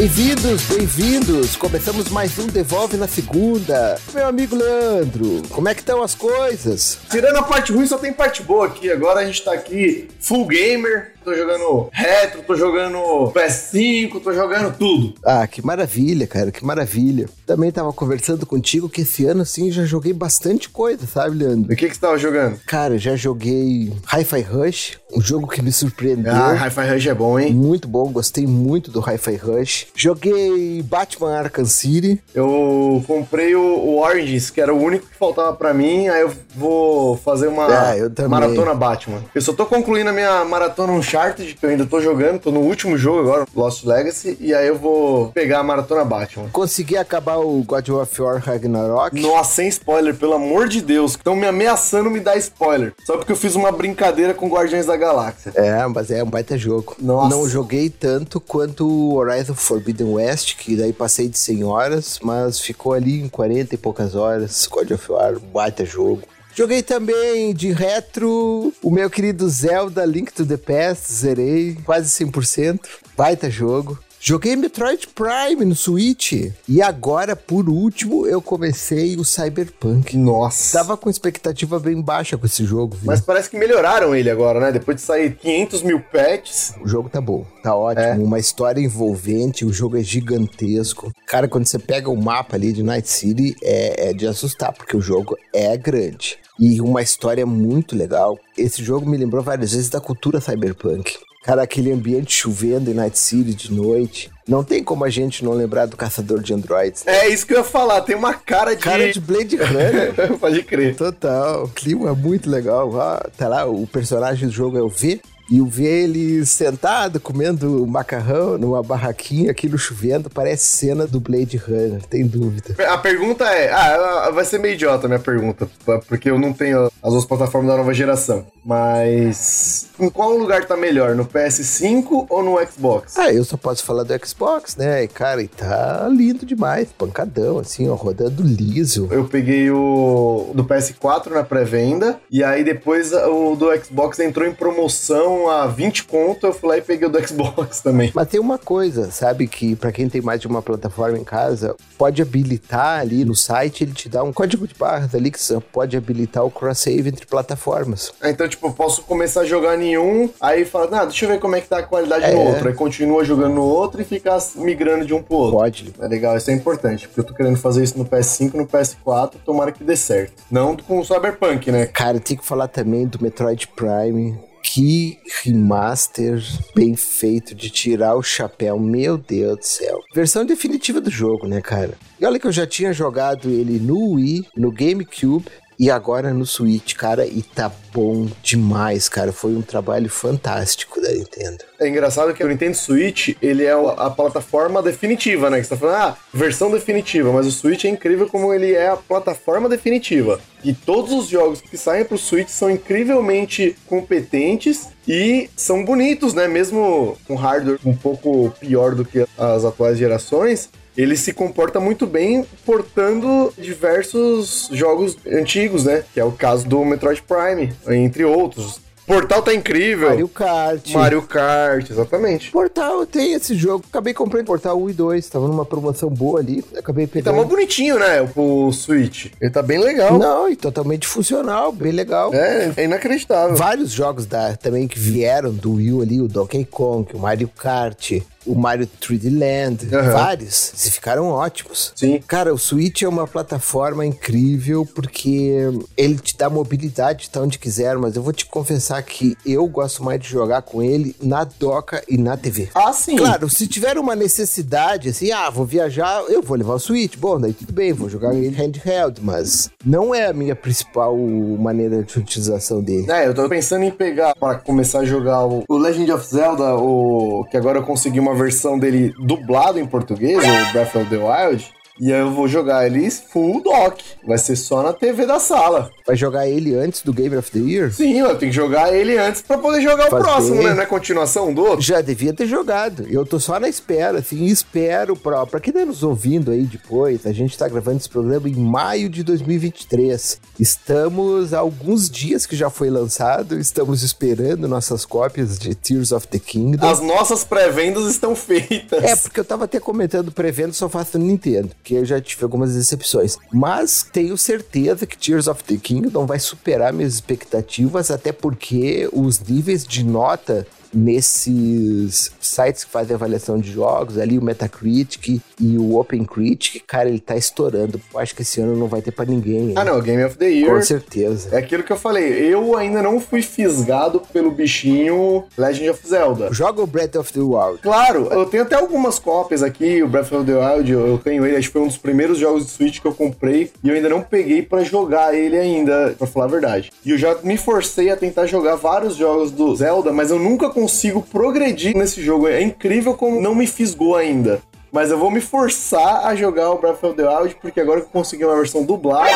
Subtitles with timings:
[0.00, 1.56] Bem-vindos, bem-vindos!
[1.56, 4.00] Começamos mais um Devolve na Segunda.
[4.14, 6.98] Meu amigo Leandro, como é que estão as coisas?
[7.10, 8.90] Tirando a parte ruim, só tem parte boa aqui.
[8.90, 12.98] Agora a gente tá aqui full gamer, tô jogando retro, tô jogando
[13.32, 15.14] PS5, tô jogando tudo.
[15.24, 17.28] Ah, que maravilha, cara, que maravilha.
[17.46, 21.70] Também tava conversando contigo que esse ano, assim, já joguei bastante coisa, sabe, Leandro?
[21.70, 22.58] E o que que você tava jogando?
[22.66, 26.32] Cara, já joguei Hi-Fi Rush, um jogo que me surpreendeu.
[26.32, 27.52] Ah, Hi-Fi Rush é bom, hein?
[27.54, 29.86] Muito bom, gostei muito do Hi-Fi Rush.
[29.94, 32.20] Joguei Batman Arkham City.
[32.34, 36.32] Eu comprei o, o Origins, que era o único que faltava pra mim, aí eu
[36.54, 37.94] vou fazer uma Ah,
[38.28, 39.22] maratona Batman.
[39.34, 42.60] Eu só tô concluindo a minha maratona Uncharted, que eu ainda tô jogando, tô no
[42.60, 46.48] último jogo agora, Lost Legacy, e aí eu vou pegar a maratona Batman.
[46.52, 49.20] Consegui acabar o God of War Ragnarok.
[49.20, 51.12] Nossa, sem spoiler, pelo amor de Deus.
[51.12, 52.94] Estão me ameaçando me dar spoiler.
[53.04, 55.52] Só porque eu fiz uma brincadeira com Guardiões da Galáxia.
[55.56, 56.96] É, mas é um baita jogo.
[57.00, 57.34] Nossa.
[57.34, 62.60] Não joguei tanto quanto o Horizon Forbidden West, que daí passei de 100 horas, mas
[62.60, 64.68] ficou ali em 40 e poucas horas.
[64.70, 66.22] God of War, um baita jogo.
[66.60, 72.80] Joguei também de retro o meu querido Zelda Link to the Past, zerei quase 100%.
[73.16, 73.98] Baita jogo.
[74.22, 76.32] Joguei Metroid Prime no Switch.
[76.68, 80.14] E agora, por último, eu comecei o Cyberpunk.
[80.14, 80.76] Nossa.
[80.76, 83.06] Tava com expectativa bem baixa com esse jogo, viu?
[83.06, 84.72] Mas parece que melhoraram ele agora, né?
[84.72, 86.74] Depois de sair 500 mil patches.
[86.82, 88.04] O jogo tá bom, tá ótimo.
[88.04, 88.14] É.
[88.14, 91.10] Uma história envolvente, o jogo é gigantesco.
[91.26, 94.98] Cara, quando você pega o mapa ali de Night City, é, é de assustar, porque
[94.98, 96.38] o jogo é grande.
[96.58, 98.38] E uma história muito legal.
[98.58, 101.16] Esse jogo me lembrou várias vezes da cultura cyberpunk.
[101.42, 104.30] Cara, aquele ambiente chovendo em Night City de noite.
[104.46, 107.06] Não tem como a gente não lembrar do caçador de androids.
[107.06, 108.02] É isso que eu ia falar.
[108.02, 108.82] Tem uma cara de.
[108.82, 110.36] Cara de Blade Runner.
[110.38, 110.96] Pode crer.
[110.96, 113.00] Total, o clima é muito legal.
[113.00, 115.20] Ah, tá lá, o personagem do jogo é o V.
[115.50, 121.56] E o V ele sentado comendo macarrão numa barraquinha, aquilo chovendo, parece cena do Blade
[121.56, 122.74] Runner, tem dúvida.
[122.88, 123.70] A pergunta é.
[123.72, 125.68] Ah, vai ser meio idiota a minha pergunta.
[126.06, 128.46] Porque eu não tenho as duas plataformas da nova geração.
[128.64, 129.88] Mas.
[129.98, 131.14] Em qual lugar tá melhor?
[131.14, 133.18] No PS5 ou no Xbox?
[133.18, 135.04] Ah, eu só posso falar do Xbox, né?
[135.04, 139.08] E, cara, e tá lindo demais, pancadão, assim, ó, rodando liso.
[139.10, 142.20] Eu peguei o do PS4 na pré-venda.
[142.30, 146.46] E aí depois o do Xbox entrou em promoção a 20 conto.
[146.46, 148.10] Eu fui lá e peguei o do Xbox também.
[148.14, 151.74] Mas tem uma coisa, sabe, que pra quem tem mais de uma plataforma em casa,
[151.96, 155.58] pode habilitar ali no site, ele te dá um código de barras ali que você
[155.72, 158.12] pode habilitar o cross-save entre plataformas.
[158.20, 161.30] Ah, Então, tipo, eu posso começar a jogar em um, aí fala, ah, deixa eu
[161.30, 162.32] ver como é que tá a qualidade É.
[162.34, 162.68] no outro.
[162.68, 165.58] Aí continua jogando no outro e fica migrando de um pro outro.
[165.58, 165.94] Pode.
[166.00, 169.34] É legal, isso é importante, porque eu tô querendo fazer isso no PS5 no PS4,
[169.44, 170.42] tomara que dê certo.
[170.50, 171.86] Não com o Cyberpunk, né?
[171.86, 174.38] Cara, tem que falar também do Metroid Prime.
[174.62, 176.42] Que remaster
[176.74, 180.00] bem feito de tirar o chapéu, meu Deus do céu.
[180.14, 181.94] Versão definitiva do jogo, né, cara?
[182.20, 185.46] E olha que eu já tinha jogado ele no Wii, no GameCube
[185.80, 189.32] e agora no Switch, cara, e tá bom demais, cara.
[189.32, 191.64] Foi um trabalho fantástico da Nintendo.
[191.80, 195.58] É engraçado que o Nintendo Switch, ele é a plataforma definitiva, né?
[195.58, 198.90] Que você tá falando, ah, versão definitiva, mas o Switch é incrível como ele é
[198.90, 200.38] a plataforma definitiva.
[200.62, 206.46] E todos os jogos que saem pro Switch são incrivelmente competentes e são bonitos, né?
[206.46, 212.06] Mesmo com hardware um pouco pior do que as atuais gerações, ele se comporta muito
[212.06, 216.04] bem portando diversos jogos antigos, né?
[216.12, 218.80] Que é o caso do Metroid Prime, entre outros.
[219.06, 220.10] Portal tá incrível.
[220.10, 220.92] Mario Kart.
[220.92, 222.52] Mario Kart, exatamente.
[222.52, 223.84] Portal tem esse jogo.
[223.90, 225.28] Acabei comprando Portal 1 e 2.
[225.28, 226.64] Tava numa promoção boa ali.
[226.78, 227.34] Acabei Tá pegando.
[227.34, 228.20] mó bonitinho, né?
[228.36, 229.32] O Switch.
[229.40, 230.16] Ele tá bem legal.
[230.16, 232.32] Não, e totalmente funcional, bem legal.
[232.32, 233.56] É, é inacreditável.
[233.56, 238.12] Vários jogos da, também que vieram do Wii ali, o Donkey Kong, o Mario Kart,
[238.50, 240.12] o Mario 3D Land, Aham.
[240.12, 241.92] vários, se ficaram ótimos.
[241.94, 242.20] Sim.
[242.26, 245.62] Cara, o Switch é uma plataforma incrível porque
[245.96, 250.02] ele te dá mobilidade, tá onde quiser, mas eu vou te confessar que eu gosto
[250.02, 252.68] mais de jogar com ele na doca e na TV.
[252.74, 253.16] Ah, sim.
[253.16, 257.16] Claro, se tiver uma necessidade, assim, ah, vou viajar, eu vou levar o Switch.
[257.16, 262.02] Bom, daí tudo bem, vou jogar ele handheld, mas não é a minha principal maneira
[262.02, 263.10] de utilização dele.
[263.10, 266.74] É, eu tô pensando em pegar pra começar a jogar o, o Legend of Zelda,
[266.76, 271.18] o que agora eu consegui uma versão dele dublado em português, o Breath of the
[271.18, 271.79] Wild.
[272.00, 274.02] E aí eu vou jogar ele full dock.
[274.26, 275.90] Vai ser só na TV da sala.
[276.06, 277.92] Vai jogar ele antes do Game of the Year?
[277.92, 280.72] Sim, eu tenho que jogar ele antes pra poder jogar Faz o próximo, né?
[280.72, 281.82] Não é continuação do outro?
[281.82, 283.06] Já devia ter jogado.
[283.08, 287.26] Eu tô só na espera, assim, espero pra, pra quem tá nos ouvindo aí depois,
[287.26, 290.40] a gente tá gravando esse programa em maio de 2023.
[290.58, 296.26] Estamos há alguns dias que já foi lançado, estamos esperando nossas cópias de Tears of
[296.28, 296.88] the Kingdom.
[296.88, 299.04] As nossas pré-vendas estão feitas.
[299.04, 302.44] É, porque eu tava até comentando pré-venda só faço no Nintendo, que eu já tive
[302.44, 303.36] algumas decepções.
[303.52, 309.40] Mas tenho certeza que Tears of the Kingdom vai superar minhas expectativas, até porque os
[309.40, 315.98] níveis de nota nesses sites que fazem avaliação de jogos, ali o Metacritic e o
[315.98, 318.00] OpenCritic, cara, ele tá estourando.
[318.12, 319.74] Eu acho que esse ano não vai ter para ninguém.
[319.76, 320.74] Ah, não, Game of the Year.
[320.74, 321.50] Com certeza.
[321.52, 326.48] É aquilo que eu falei, eu ainda não fui fisgado pelo bichinho Legend of Zelda.
[326.52, 327.78] Joga o Breath of the Wild.
[327.82, 331.56] Claro, eu tenho até algumas cópias aqui, o Breath of the Wild, eu tenho ele,
[331.56, 334.08] acho que foi um dos primeiros jogos de Switch que eu comprei e eu ainda
[334.08, 336.90] não peguei para jogar ele ainda, para falar a verdade.
[337.04, 340.70] E eu já me forcei a tentar jogar vários jogos do Zelda, mas eu nunca
[340.80, 342.48] consigo progredir nesse jogo.
[342.48, 344.62] É incrível como não me fisgou ainda.
[344.90, 348.06] Mas eu vou me forçar a jogar o Breath of the Wild, porque agora que
[348.06, 349.30] eu consegui uma versão dublada,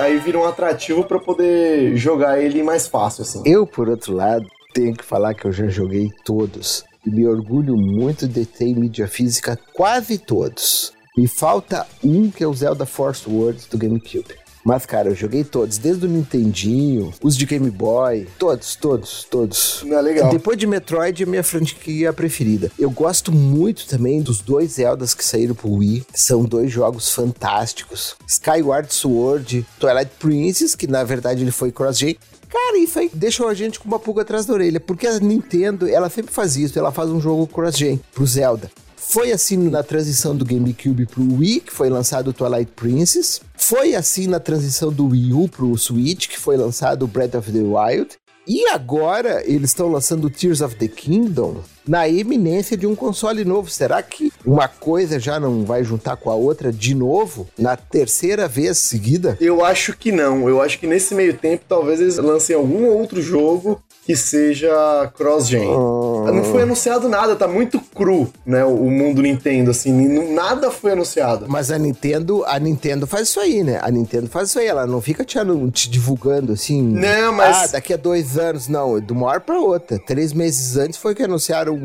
[0.00, 3.42] aí vira um atrativo para poder jogar ele mais fácil, assim.
[3.44, 6.84] Eu, por outro lado, tenho que falar que eu já joguei todos.
[7.04, 10.92] E me orgulho muito de ter mídia física quase todos.
[11.16, 14.43] Me falta um que é o Zelda Force Words do GameCube.
[14.64, 19.82] Mas, cara, eu joguei todos, desde o Nintendinho, os de Game Boy, todos, todos, todos.
[19.84, 20.30] Não, é legal.
[20.30, 22.72] Depois de Metroid, é minha franquia preferida.
[22.78, 26.06] Eu gosto muito também dos dois Zeldas que saíram pro Wii.
[26.14, 28.16] São dois jogos fantásticos.
[28.26, 32.16] Skyward Sword, Twilight Princess, que na verdade ele foi cross-gen,
[32.48, 35.88] Cara, isso aí deixou a gente com uma pulga atrás da orelha, porque a Nintendo,
[35.88, 38.70] ela sempre faz isso, ela faz um jogo cross-gen pro Zelda.
[39.06, 43.40] Foi assim na transição do GameCube pro Wii, que foi lançado o Twilight Princess.
[43.56, 47.52] Foi assim na transição do Wii U pro Switch, que foi lançado o Breath of
[47.52, 48.16] the Wild.
[48.46, 53.70] E agora eles estão lançando Tears of the Kingdom na eminência de um console novo.
[53.70, 58.46] Será que uma coisa já não vai juntar com a outra de novo na terceira
[58.46, 59.36] vez seguida?
[59.40, 60.48] Eu acho que não.
[60.48, 65.66] Eu acho que nesse meio tempo talvez eles lancem algum outro jogo que seja cross-gen.
[65.66, 66.30] Oh.
[66.30, 68.64] Não foi anunciado nada, tá muito cru, né?
[68.64, 69.92] O mundo Nintendo, assim,
[70.34, 71.46] nada foi anunciado.
[71.48, 73.80] Mas a Nintendo, a Nintendo faz isso aí, né?
[73.82, 75.38] A Nintendo faz isso aí, ela não fica te,
[75.72, 76.82] te divulgando assim.
[76.82, 77.56] Não, mas.
[77.56, 79.98] Ah, daqui a dois anos, não, de uma hora pra outra.
[79.98, 81.78] Três meses antes foi que anunciaram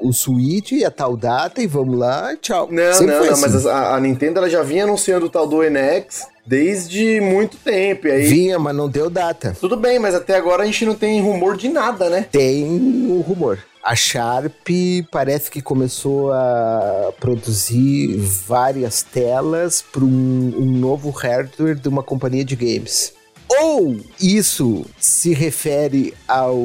[0.00, 2.68] o Switch e a tal data e vamos lá, tchau.
[2.70, 3.42] Não, Sempre não, não, assim.
[3.42, 8.06] mas a, a Nintendo ela já vinha anunciando o tal do NX desde muito tempo.
[8.06, 8.26] Aí...
[8.26, 9.56] Vinha, mas não deu data.
[9.58, 12.26] Tudo bem, mas até agora a gente não tem rumor de nada, né?
[12.30, 12.64] Tem
[13.10, 13.58] o rumor.
[13.82, 14.68] A Sharp
[15.12, 22.44] parece que começou a produzir várias telas para um, um novo hardware de uma companhia
[22.44, 23.12] de games.
[23.48, 26.56] Ou isso se refere ao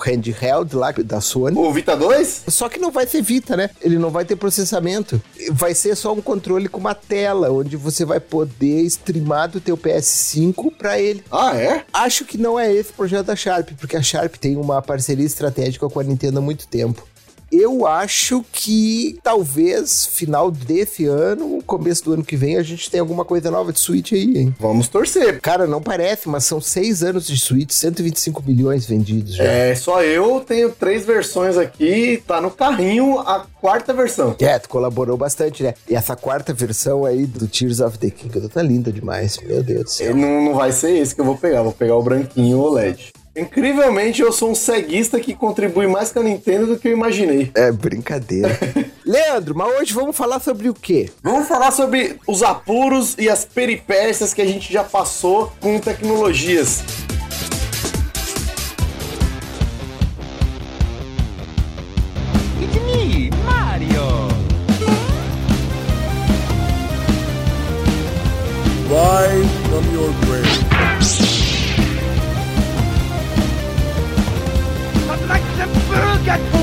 [0.00, 1.56] handheld lá da Sony.
[1.58, 2.44] O Vita 2?
[2.48, 3.70] Só que não vai ser Vita, né?
[3.80, 5.20] Ele não vai ter processamento.
[5.50, 9.76] Vai ser só um controle com uma tela, onde você vai poder streamar do teu
[9.76, 11.24] PS5 para ele.
[11.30, 11.84] Ah, é?
[11.92, 15.26] Acho que não é esse o projeto da Sharp, porque a Sharp tem uma parceria
[15.26, 17.06] estratégica com a Nintendo há muito tempo.
[17.50, 23.00] Eu acho que talvez final desse ano, começo do ano que vem, a gente tem
[23.00, 24.54] alguma coisa nova de Switch aí, hein?
[24.58, 25.40] Vamos torcer.
[25.40, 29.44] Cara, não parece, mas são seis anos de Switch, 125 milhões vendidos já.
[29.44, 34.34] É, só eu tenho três versões aqui, tá no carrinho a quarta versão.
[34.40, 35.74] É, tu colaborou bastante, né?
[35.88, 39.84] E essa quarta versão aí do Tears of the Kingdom tá linda demais, meu Deus
[39.84, 40.14] do céu.
[40.14, 43.12] Não, não vai ser esse que eu vou pegar, vou pegar o branquinho OLED.
[43.36, 47.50] Incrivelmente, eu sou um ceguista que contribui mais com a Nintendo do que eu imaginei.
[47.54, 48.56] É brincadeira.
[49.04, 51.10] Leandro, mas hoje vamos falar sobre o quê?
[51.20, 56.84] Vamos falar sobre os apuros e as peripécias que a gente já passou com tecnologias.
[62.62, 64.28] It's me, Mario.
[68.88, 70.73] Rise from your grave.
[76.24, 76.56] Pikachu?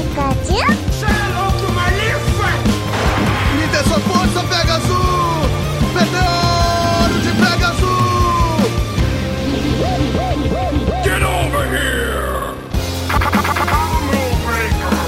[2.02, 2.66] Little friend!
[3.58, 5.50] Me dê sua força, Pegasus!
[5.94, 8.72] Meteoro de Pegasus!
[11.04, 12.56] Get over here!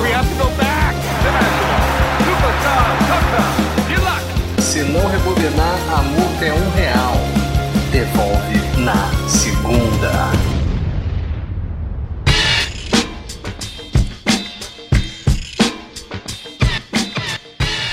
[0.04, 0.94] We have to go back!
[1.24, 1.82] Dimensional!
[2.28, 2.88] Superstar!
[3.10, 3.54] Touchdown!
[3.88, 4.22] Good luck!
[4.62, 6.33] Se não rebobinar, a multa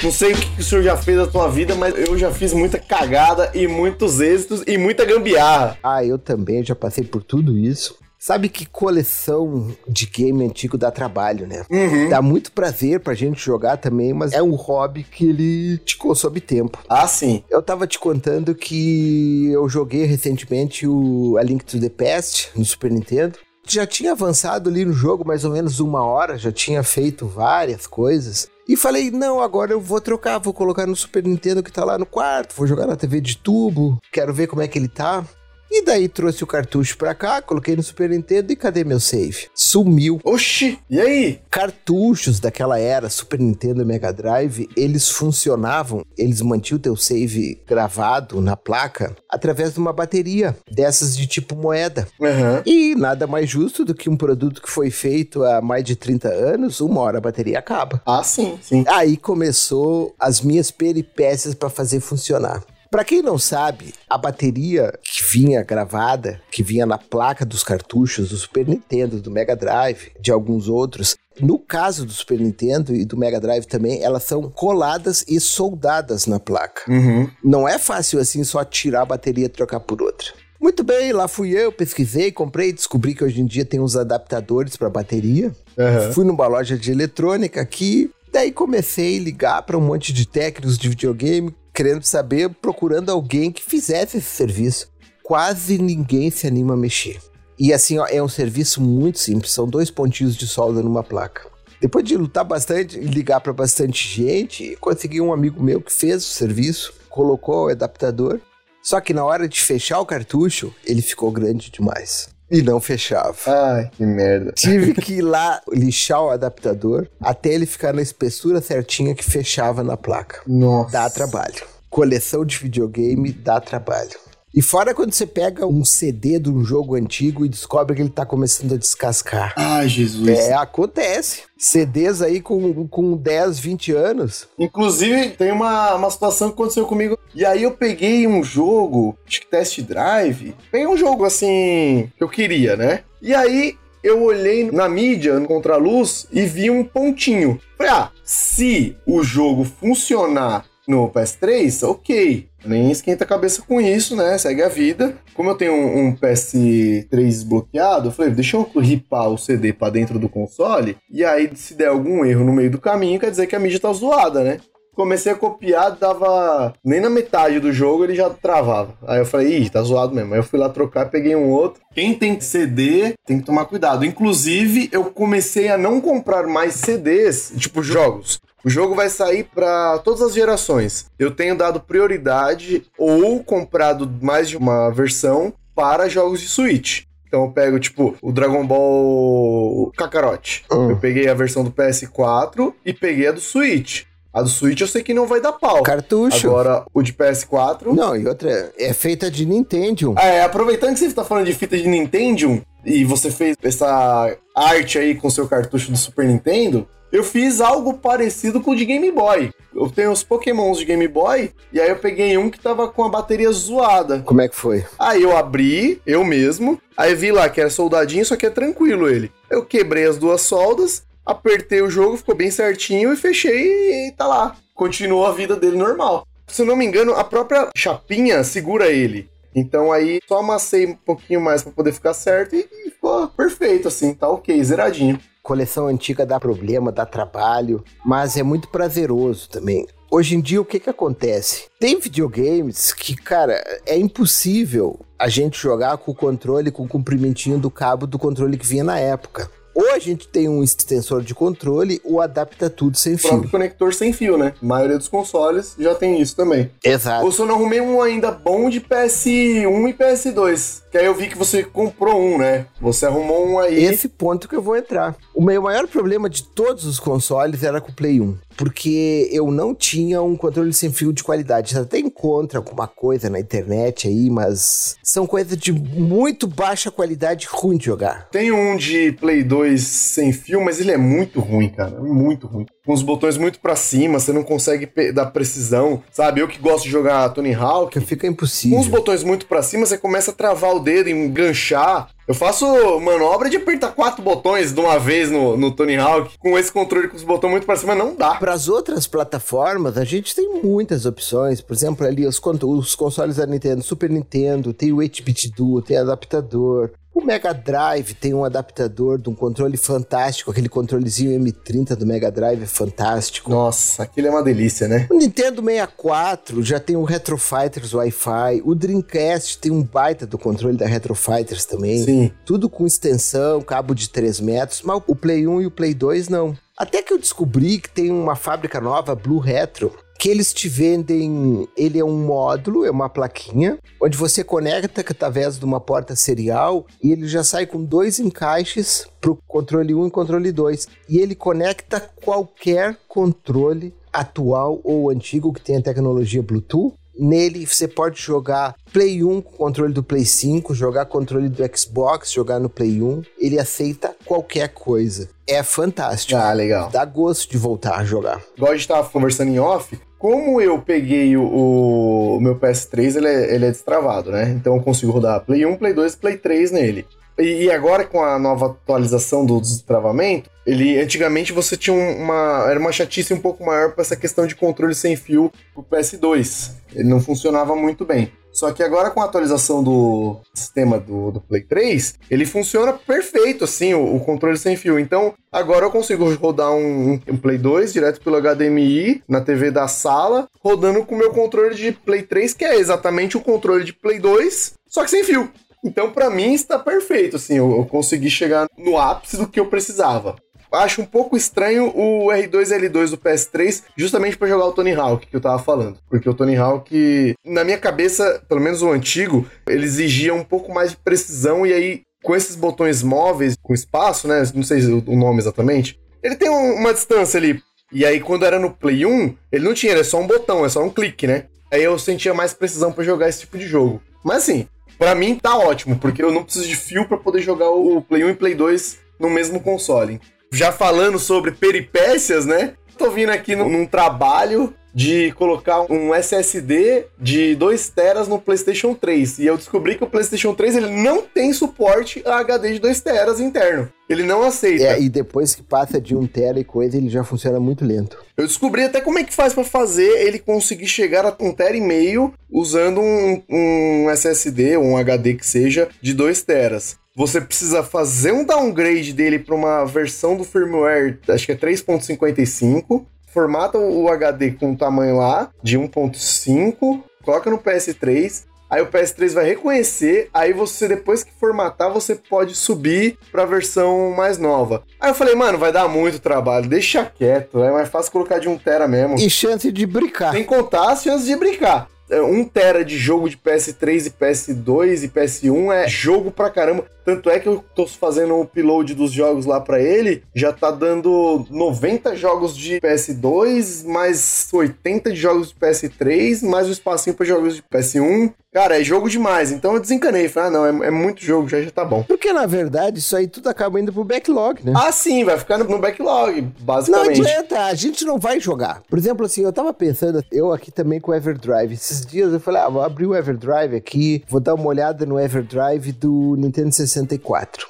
[0.02, 2.54] Não sei o que o senhor já fez na sua vida, mas eu já fiz
[2.54, 5.76] muita cagada e muitos êxitos e muita gambiarra.
[5.82, 7.98] Ah, eu também já passei por tudo isso.
[8.18, 11.64] Sabe que coleção de game antigo dá trabalho, né?
[12.10, 16.38] Dá muito prazer pra gente jogar também, mas é um hobby que ele te consome
[16.38, 16.78] tempo.
[16.86, 17.42] Ah, sim.
[17.48, 22.64] Eu tava te contando que eu joguei recentemente o A Link to the Past no
[22.64, 23.38] Super Nintendo.
[23.70, 27.86] Já tinha avançado ali no jogo mais ou menos uma hora, já tinha feito várias
[27.86, 28.48] coisas.
[28.68, 31.96] E falei, não, agora eu vou trocar, vou colocar no Super Nintendo que tá lá
[31.96, 35.24] no quarto, vou jogar na TV de tubo, quero ver como é que ele tá.
[35.70, 39.48] E daí trouxe o cartucho pra cá, coloquei no Super Nintendo e cadê meu save?
[39.54, 40.20] Sumiu.
[40.24, 41.40] Oxi, e aí?
[41.48, 47.60] Cartuchos daquela era, Super Nintendo e Mega Drive, eles funcionavam, eles mantinham o teu save
[47.68, 52.08] gravado na placa através de uma bateria dessas de tipo moeda.
[52.20, 52.62] Aham.
[52.66, 56.28] E nada mais justo do que um produto que foi feito há mais de 30
[56.28, 58.02] anos, uma hora a bateria acaba.
[58.04, 58.84] Ah, sim, sim.
[58.88, 62.64] Aí começou as minhas peripécias para fazer funcionar.
[62.90, 68.30] Pra quem não sabe, a bateria que vinha gravada, que vinha na placa dos cartuchos
[68.30, 73.04] do Super Nintendo, do Mega Drive, de alguns outros, no caso do Super Nintendo e
[73.04, 76.82] do Mega Drive também, elas são coladas e soldadas na placa.
[76.90, 77.30] Uhum.
[77.44, 80.32] Não é fácil assim só tirar a bateria e trocar por outra.
[80.60, 84.76] Muito bem, lá fui eu, pesquisei, comprei, descobri que hoje em dia tem uns adaptadores
[84.76, 85.54] para bateria.
[85.78, 86.12] Aham.
[86.12, 90.76] Fui numa loja de eletrônica aqui, daí comecei a ligar para um monte de técnicos
[90.76, 94.88] de videogame, querendo saber, procurando alguém que fizesse esse serviço.
[95.22, 97.20] Quase ninguém se anima a mexer.
[97.58, 101.48] E assim, ó, é um serviço muito simples, são dois pontinhos de solda numa placa.
[101.80, 106.24] Depois de lutar bastante e ligar para bastante gente, consegui um amigo meu que fez
[106.24, 108.40] o serviço, colocou o adaptador.
[108.82, 112.28] Só que na hora de fechar o cartucho, ele ficou grande demais.
[112.50, 113.36] E não fechava.
[113.46, 114.52] Ai, que merda.
[114.52, 119.82] Tive que ir lá lixar o adaptador até ele ficar na espessura certinha que fechava
[119.82, 120.40] na placa.
[120.46, 120.92] Nossa.
[120.92, 121.62] Dá trabalho.
[121.88, 124.18] Coleção de videogame dá trabalho.
[124.52, 128.10] E fora quando você pega um CD de um jogo antigo e descobre que ele
[128.10, 129.54] tá começando a descascar.
[129.56, 130.28] Ai, Jesus.
[130.28, 131.42] É, acontece.
[131.56, 134.48] CDs aí com, com 10, 20 anos.
[134.58, 137.16] Inclusive, tem uma, uma situação que aconteceu comigo.
[137.32, 140.54] E aí eu peguei um jogo, acho que test drive.
[140.72, 143.04] Peguei um jogo assim que eu queria, né?
[143.22, 147.60] E aí eu olhei na mídia, no contraluz, e vi um pontinho.
[147.76, 152.48] Falei, ah, se o jogo funcionar no PS3, ok.
[152.64, 154.36] Nem esquenta a cabeça com isso, né?
[154.38, 155.14] Segue a vida.
[155.34, 159.90] Como eu tenho um, um PS3 desbloqueado, eu falei, deixa eu ripar o CD pra
[159.90, 160.96] dentro do console.
[161.10, 163.80] E aí, se der algum erro no meio do caminho, quer dizer que a mídia
[163.80, 164.58] tá zoada, né?
[164.94, 166.74] Comecei a copiar, dava.
[166.84, 168.94] Nem na metade do jogo ele já travava.
[169.06, 170.34] Aí eu falei, ih, tá zoado mesmo.
[170.34, 171.80] Aí eu fui lá trocar, peguei um outro.
[171.94, 174.04] Quem tem CD tem que tomar cuidado.
[174.04, 178.40] Inclusive, eu comecei a não comprar mais CDs, tipo jogos.
[178.64, 181.06] O jogo vai sair para todas as gerações.
[181.18, 187.02] Eu tenho dado prioridade ou comprado mais de uma versão para jogos de Switch.
[187.26, 190.64] Então eu pego, tipo, o Dragon Ball Kakarot.
[190.70, 190.90] Hum.
[190.90, 194.02] Eu peguei a versão do PS4 e peguei a do Switch.
[194.32, 195.82] A do Switch eu sei que não vai dar pau.
[195.82, 196.48] Cartucho.
[196.48, 197.92] Agora, o de PS4.
[197.94, 200.14] Não, e outra, é feita de Nintendo.
[200.16, 204.36] Ah, é, aproveitando que você tá falando de fita de Nintendo e você fez essa
[204.54, 208.84] arte aí com seu cartucho do Super Nintendo, eu fiz algo parecido com o de
[208.84, 209.52] Game Boy.
[209.74, 213.04] Eu tenho os Pokémons de Game Boy e aí eu peguei um que tava com
[213.04, 214.20] a bateria zoada.
[214.20, 214.84] Como é que foi?
[214.98, 219.08] Aí eu abri, eu mesmo, aí vi lá que era soldadinho, só que é tranquilo
[219.08, 219.32] ele.
[219.48, 224.26] Eu quebrei as duas soldas, apertei o jogo, ficou bem certinho e fechei e tá
[224.26, 224.56] lá.
[224.74, 226.26] Continuou a vida dele normal.
[226.46, 229.28] Se eu não me engano, a própria chapinha segura ele.
[229.54, 233.88] Então aí só amassei um pouquinho mais pra poder ficar certo e, e ficou perfeito
[233.88, 235.18] assim, tá ok, zeradinho.
[235.42, 239.86] Coleção antiga dá problema, dá trabalho, mas é muito prazeroso também.
[240.10, 241.68] Hoje em dia, o que que acontece?
[241.78, 247.58] Tem videogames que, cara, é impossível a gente jogar com o controle, com o comprimentinho
[247.58, 249.50] do cabo do controle que vinha na época.
[249.74, 253.50] Ou a gente tem um extensor de controle, ou adapta tudo sem O próprio fio.
[253.50, 254.52] conector sem fio, né?
[254.60, 256.70] A maioria dos consoles já tem isso também.
[256.84, 257.24] Exato.
[257.26, 260.82] Eu só não arrumei um ainda bom de PS1 e PS2.
[260.90, 262.66] Que aí eu vi que você comprou um, né?
[262.80, 263.82] Você arrumou um aí.
[263.84, 265.16] Esse ponto que eu vou entrar.
[265.34, 268.36] O meu maior problema de todos os consoles era com o Play 1.
[268.60, 271.70] Porque eu não tinha um controle sem fio de qualidade.
[271.70, 277.48] Você até encontra alguma coisa na internet aí, mas são coisas de muito baixa qualidade
[277.50, 278.28] ruim de jogar.
[278.30, 281.98] Tem um de Play 2 sem fio, mas ele é muito ruim, cara.
[282.02, 282.66] Muito ruim.
[282.84, 286.02] Com os botões muito pra cima, você não consegue dar precisão.
[286.12, 286.42] Sabe?
[286.42, 287.98] Eu que gosto de jogar Tony Hawk.
[288.00, 288.82] Fica Com os impossível.
[288.90, 292.10] botões muito pra cima, você começa a travar o dedo, enganchar.
[292.30, 292.64] Eu faço
[293.00, 297.08] manobra de apertar quatro botões de uma vez no, no Tony Hawk, com esse controle
[297.08, 298.36] com os botões muito para cima, não dá.
[298.36, 301.60] Para as outras plataformas, a gente tem muitas opções.
[301.60, 305.96] Por exemplo, ali os, os consoles da Nintendo, Super Nintendo, tem o 8-bit Duo, tem
[305.96, 306.92] adaptador.
[307.12, 312.30] O Mega Drive tem um adaptador de um controle fantástico, aquele controlezinho M30 do Mega
[312.30, 313.50] Drive é fantástico.
[313.50, 315.08] Nossa, aquilo é uma delícia, né?
[315.10, 318.62] O Nintendo 64 já tem o Retro Fighters Wi-Fi.
[318.64, 322.04] O Dreamcast tem um baita do controle da Retro Fighters também.
[322.04, 322.32] Sim.
[322.46, 326.28] Tudo com extensão, cabo de 3 metros, mas o Play 1 e o Play 2
[326.28, 326.56] não.
[326.76, 331.66] Até que eu descobri que tem uma fábrica nova, Blue Retro, que eles te vendem.
[331.74, 336.86] Ele é um módulo, é uma plaquinha, onde você conecta através de uma porta serial
[337.02, 340.88] e ele já sai com dois encaixes pro controle 1 e controle 2.
[341.08, 346.94] E ele conecta qualquer controle atual ou antigo que tenha tecnologia Bluetooth.
[347.20, 352.32] Nele você pode jogar Play 1 com controle do Play 5, jogar controle do Xbox,
[352.32, 353.22] jogar no Play 1.
[353.38, 355.28] Ele aceita qualquer coisa.
[355.46, 356.40] É fantástico.
[356.40, 356.88] Ah, legal.
[356.90, 358.40] Dá gosto de voltar a jogar.
[358.56, 363.26] Igual a gente tava conversando em off, como eu peguei o, o- meu PS3, ele
[363.28, 364.48] é, ele é destravado, né?
[364.50, 367.06] Então eu consigo rodar Play 1, Play 2 Play 3 nele.
[367.40, 372.78] E, agora com a nova atualização do destravamento, ele antigamente você tinha um- uma era
[372.78, 376.72] uma chatice um pouco maior para essa questão de controle sem fio pro PS2.
[376.94, 378.32] Ele não funcionava muito bem.
[378.52, 383.62] Só que agora com a atualização do sistema do, do Play 3, ele funciona perfeito,
[383.62, 384.98] assim, o, o controle sem fio.
[384.98, 389.86] Então, agora eu consigo rodar um, um Play 2 direto pelo HDMI na TV da
[389.86, 393.92] sala, rodando com o meu controle de Play 3, que é exatamente o controle de
[393.92, 395.48] Play 2, só que sem fio.
[395.84, 399.66] Então, pra mim, está perfeito, assim, eu, eu consegui chegar no ápice do que eu
[399.66, 400.36] precisava.
[400.72, 404.92] Acho um pouco estranho o R2 e L2 do PS3, justamente pra jogar o Tony
[404.92, 405.98] Hawk que eu tava falando.
[406.08, 410.72] Porque o Tony Hawk, na minha cabeça, pelo menos o antigo, ele exigia um pouco
[410.72, 414.42] mais de precisão e aí com esses botões móveis, com espaço, né?
[414.54, 415.98] Não sei o nome exatamente.
[416.22, 417.60] Ele tem um- uma distância ali.
[417.92, 420.68] E aí, quando era no Play 1, ele não tinha, era só um botão, é
[420.68, 421.46] só um clique, né?
[421.72, 424.00] Aí eu sentia mais precisão pra jogar esse tipo de jogo.
[424.24, 424.68] Mas assim,
[425.00, 428.22] pra mim tá ótimo, porque eu não preciso de fio pra poder jogar o Play
[428.22, 430.20] 1 e Play 2 no mesmo console.
[430.52, 432.74] Já falando sobre peripécias, né?
[433.00, 438.92] Tô vindo aqui num, num trabalho de colocar um SSD de 2 teras no PlayStation
[438.92, 439.38] 3.
[439.38, 443.00] E eu descobri que o PlayStation 3 ele não tem suporte a HD de 2
[443.00, 443.90] teras interno.
[444.06, 444.84] Ele não aceita.
[444.84, 448.22] É, e depois que passa de 1 tera e coisa, ele já funciona muito lento.
[448.36, 451.74] Eu descobri até como é que faz pra fazer ele conseguir chegar a um tera
[451.74, 456.98] e meio usando um, um SSD ou um HD que seja de 2 teras.
[457.20, 463.04] Você precisa fazer um downgrade dele para uma versão do firmware, acho que é 3.55,
[463.26, 469.32] formata o HD com o tamanho lá de 1.5, coloca no PS3, Aí o PS3
[469.32, 474.84] vai reconhecer, aí você, depois que formatar, você pode subir pra versão mais nova.
[475.00, 478.48] Aí eu falei, mano, vai dar muito trabalho, deixa quieto, é mais fácil colocar de
[478.48, 479.16] 1 tera mesmo.
[479.18, 480.32] E chance de brincar.
[480.32, 481.88] Sem contar as chances de brincar.
[482.10, 486.84] É, 1 tera de jogo de PS3 e PS2 e PS1 é jogo pra caramba.
[487.04, 490.70] Tanto é que eu tô fazendo o upload dos jogos lá pra ele, já tá
[490.70, 497.26] dando 90 jogos de PS2, mais 80 de jogos de PS3, mais um espacinho pra
[497.26, 498.32] jogos de PS1.
[498.52, 499.52] Cara, é jogo demais.
[499.52, 500.28] Então eu desencanei.
[500.28, 502.02] Falei, ah, não, é, é muito jogo, já, já tá bom.
[502.02, 504.72] Porque, na verdade, isso aí tudo acaba indo pro backlog, né?
[504.74, 507.20] Ah, sim, vai ficar no, no backlog, Não basicamente.
[507.20, 508.82] adianta, a gente não vai jogar.
[508.90, 511.74] Por exemplo, assim, eu tava pensando, eu aqui também com o Everdrive.
[511.74, 515.20] Esses dias eu falei, ah, vou abrir o Everdrive aqui, vou dar uma olhada no
[515.20, 516.89] Everdrive do Nintendo 64.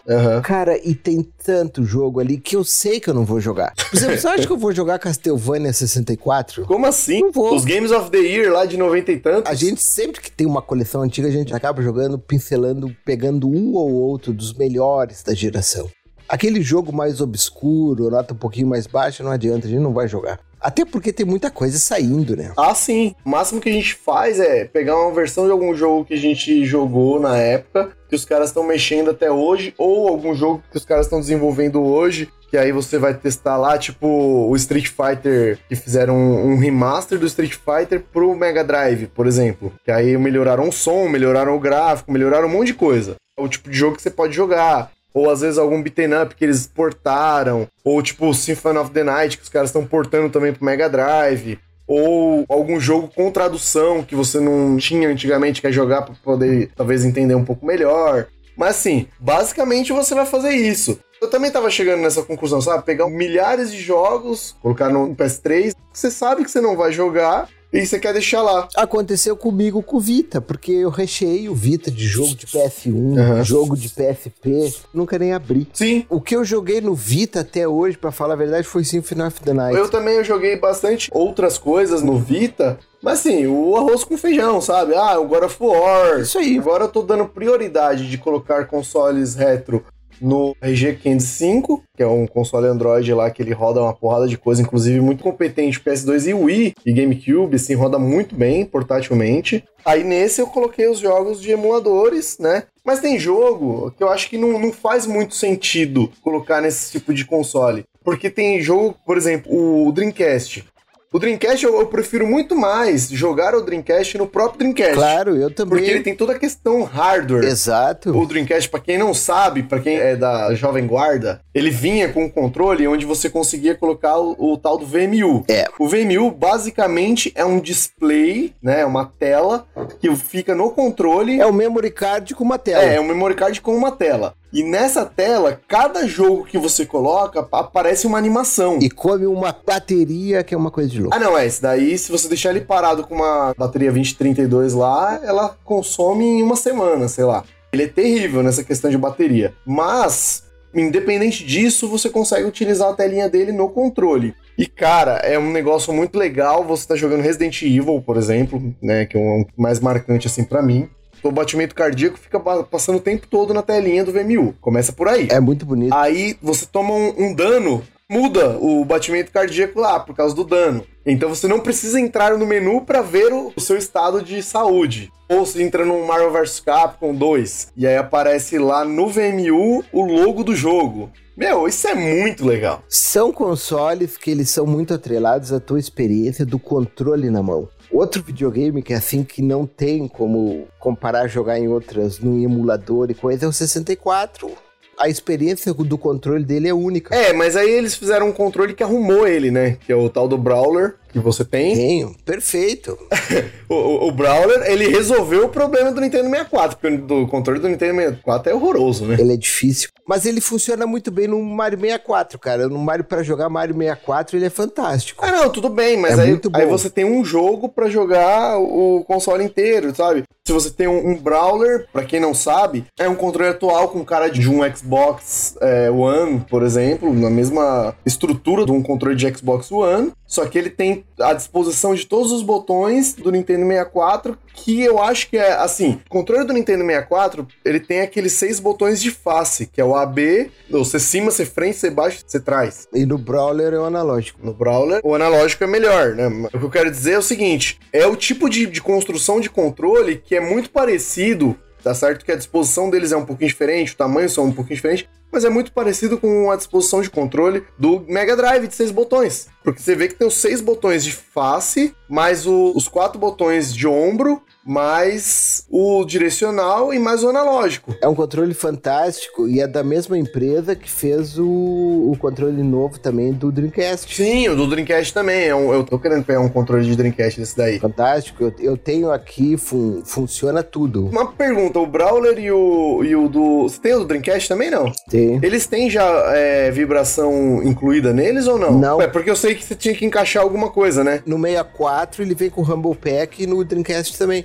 [0.08, 0.42] Aham.
[0.42, 3.72] Cara, e tem tanto jogo ali que eu sei que eu não vou jogar.
[3.92, 6.64] Você acha que eu vou jogar Castlevania 64?
[6.66, 7.20] Como assim?
[7.20, 7.54] Não vou.
[7.54, 9.50] Os Games of the Year lá de 90 e tantos.
[9.50, 13.74] A gente sempre que tem uma coleção antiga, a gente acaba jogando, pincelando, pegando um
[13.74, 15.88] ou outro dos melhores da geração.
[16.28, 20.06] Aquele jogo mais obscuro, nota um pouquinho mais baixa, não adianta, a gente não vai
[20.06, 20.38] jogar.
[20.60, 22.52] Até porque tem muita coisa saindo, né?
[22.56, 23.14] Ah, sim.
[23.24, 26.18] O máximo que a gente faz é pegar uma versão de algum jogo que a
[26.18, 30.76] gente jogou na época, que os caras estão mexendo até hoje, ou algum jogo que
[30.76, 35.58] os caras estão desenvolvendo hoje, que aí você vai testar lá, tipo o Street Fighter,
[35.68, 39.72] que fizeram um, um remaster do Street Fighter pro Mega Drive, por exemplo.
[39.84, 43.14] Que aí melhoraram o som, melhoraram o gráfico, melhoraram um monte de coisa.
[43.38, 44.90] É o tipo de jogo que você pode jogar.
[45.12, 47.66] Ou às vezes algum beaten up que eles portaram.
[47.84, 51.58] Ou tipo Symphony of the Night, que os caras estão portando também pro Mega Drive
[51.92, 57.04] ou algum jogo com tradução que você não tinha antigamente, quer jogar para poder talvez
[57.04, 58.28] entender um pouco melhor.
[58.56, 61.00] Mas assim, basicamente você vai fazer isso.
[61.20, 62.84] Eu também tava chegando nessa conclusão, sabe?
[62.84, 67.48] Pegar milhares de jogos, colocar no PS3, que você sabe que você não vai jogar,
[67.72, 68.68] e você quer deixar lá.
[68.76, 73.44] Aconteceu comigo com o Vita, porque eu recheei o Vita de jogo de PS1, Uhum.
[73.44, 75.68] jogo de PSP, nunca nem abri.
[75.72, 76.04] Sim.
[76.08, 79.40] O que eu joguei no Vita até hoje, pra falar a verdade, foi Symphony of
[79.40, 79.76] the Night.
[79.78, 84.60] Eu também eu joguei bastante outras coisas no Vita, mas assim, o arroz com feijão,
[84.60, 84.94] sabe?
[84.94, 86.20] Ah, o God of War.
[86.20, 86.58] Isso aí.
[86.58, 89.84] Agora eu tô dando prioridade de colocar consoles retro
[90.20, 94.36] no RG 505, que é um console Android lá que ele roda uma porrada de
[94.36, 99.64] coisa, inclusive muito competente PS2 e Wii e GameCube, assim, roda muito bem portátilmente.
[99.84, 102.64] Aí nesse eu coloquei os jogos de emuladores, né?
[102.84, 107.12] Mas tem jogo que eu acho que não, não faz muito sentido colocar nesse tipo
[107.14, 107.84] de console.
[108.02, 110.64] Porque tem jogo, por exemplo, o Dreamcast.
[111.12, 114.94] O Dreamcast eu, eu prefiro muito mais jogar o Dreamcast no próprio Dreamcast.
[114.94, 115.78] Claro, eu também.
[115.78, 117.42] Porque ele tem toda a questão hardware.
[117.42, 118.16] Exato.
[118.16, 122.26] O Dreamcast, pra quem não sabe, pra quem é da Jovem Guarda, ele vinha com
[122.26, 125.44] um controle onde você conseguia colocar o, o tal do VMU.
[125.48, 125.64] É.
[125.80, 129.66] O VMU basicamente é um display, né, uma tela
[129.98, 131.40] que fica no controle.
[131.40, 132.84] É o memory card com uma tela.
[132.84, 134.36] É, é um memory card com uma tela.
[134.52, 138.78] E nessa tela, cada jogo que você coloca aparece uma animação.
[138.80, 141.14] E come uma bateria, que é uma coisa de louco.
[141.14, 141.46] Ah, não, é.
[141.46, 146.42] Esse daí, se você deixar ele parado com uma bateria 2032 lá, ela consome em
[146.42, 147.44] uma semana, sei lá.
[147.72, 149.54] Ele é terrível nessa questão de bateria.
[149.64, 154.34] Mas, independente disso, você consegue utilizar a telinha dele no controle.
[154.58, 156.64] E, cara, é um negócio muito legal.
[156.64, 159.06] Você tá jogando Resident Evil, por exemplo, né?
[159.06, 160.88] Que é um mais marcante, assim, pra mim.
[161.22, 164.54] O batimento cardíaco fica pa- passando o tempo todo na telinha do VMU.
[164.60, 165.28] Começa por aí.
[165.30, 165.94] É muito bonito.
[165.94, 170.84] Aí você toma um, um dano, muda o batimento cardíaco lá por causa do dano.
[171.04, 175.10] Então você não precisa entrar no menu para ver o, o seu estado de saúde.
[175.28, 180.04] Ou se entra no Marvel vs Capcom 2 e aí aparece lá no VMU o
[180.04, 181.10] logo do jogo.
[181.36, 182.82] Meu, isso é muito legal.
[182.88, 187.68] São consoles que eles são muito atrelados à tua experiência do controle na mão.
[187.92, 193.10] Outro videogame que é assim que não tem como comparar jogar em outras no emulador
[193.10, 194.50] e coisa é o 64.
[194.98, 197.14] A experiência do controle dele é única.
[197.14, 199.78] É, mas aí eles fizeram um controle que arrumou ele, né?
[199.84, 201.74] Que é o tal do Brawler que você tem.
[201.74, 202.96] Tenho, perfeito.
[203.70, 207.60] O, o- o Brawler, ele resolveu o problema do Nintendo 64, porque o do controle
[207.60, 209.16] do Nintendo 64 é horroroso, né?
[209.16, 209.90] Ele é difícil.
[210.04, 212.68] Mas ele funciona muito bem no Mario 64, cara.
[212.68, 215.24] No Mario para jogar Mario 64 ele é fantástico.
[215.24, 219.04] Ah, não, tudo bem, mas É aí, aí você tem um jogo pra jogar o
[219.06, 220.24] console inteiro, sabe?
[220.44, 224.04] Se você tem um, um Brawler, pra quem não sabe, é um controle atual com
[224.04, 229.32] cara de um Xbox é, One, por exemplo, na mesma estrutura de um controle de
[229.32, 234.38] Xbox One, só que ele tem a disposição de todos os botões do Nintendo 64,
[234.54, 238.60] que eu acho que é, assim, o controle do Nintendo 64, ele tem aqueles seis
[238.60, 242.86] botões de face, que é o AB, você cima, você frente, você baixo, você trás.
[242.94, 244.38] E no Brawler é o analógico.
[244.40, 246.28] No Brawler, o analógico é melhor, né?
[246.54, 249.50] O que eu quero dizer é o seguinte: é o tipo de, de construção de
[249.50, 252.24] controle que é muito parecido, tá certo?
[252.24, 255.44] Que a disposição deles é um pouquinho diferente, o tamanho são um pouquinho diferente, mas
[255.44, 259.48] é muito parecido com a disposição de controle do Mega Drive de seis botões.
[259.62, 263.74] Porque você vê que tem os seis botões de face, mais o- os quatro botões
[263.74, 267.94] de ombro, mais o direcional e mais o analógico.
[268.00, 272.98] É um controle fantástico e é da mesma empresa que fez o, o controle novo
[272.98, 274.14] também do Dreamcast.
[274.14, 275.44] Sim, o do Dreamcast também.
[275.48, 277.78] É um- eu tô querendo pegar um controle de Dreamcast desse daí.
[277.78, 278.44] Fantástico.
[278.44, 281.06] Eu, eu tenho aqui, fun- funciona tudo.
[281.06, 283.62] Uma pergunta, o Brawler e o, e o do.
[283.68, 284.90] Você tem o do Dreamcast também, não?
[285.08, 285.38] Tem.
[285.42, 288.72] Eles têm já é, vibração incluída neles ou não?
[288.78, 289.00] Não.
[289.02, 291.22] É porque eu sei que você tinha que encaixar alguma coisa, né?
[291.26, 294.44] No 64 ele vem com o Rumble Pack e no Dreamcast também.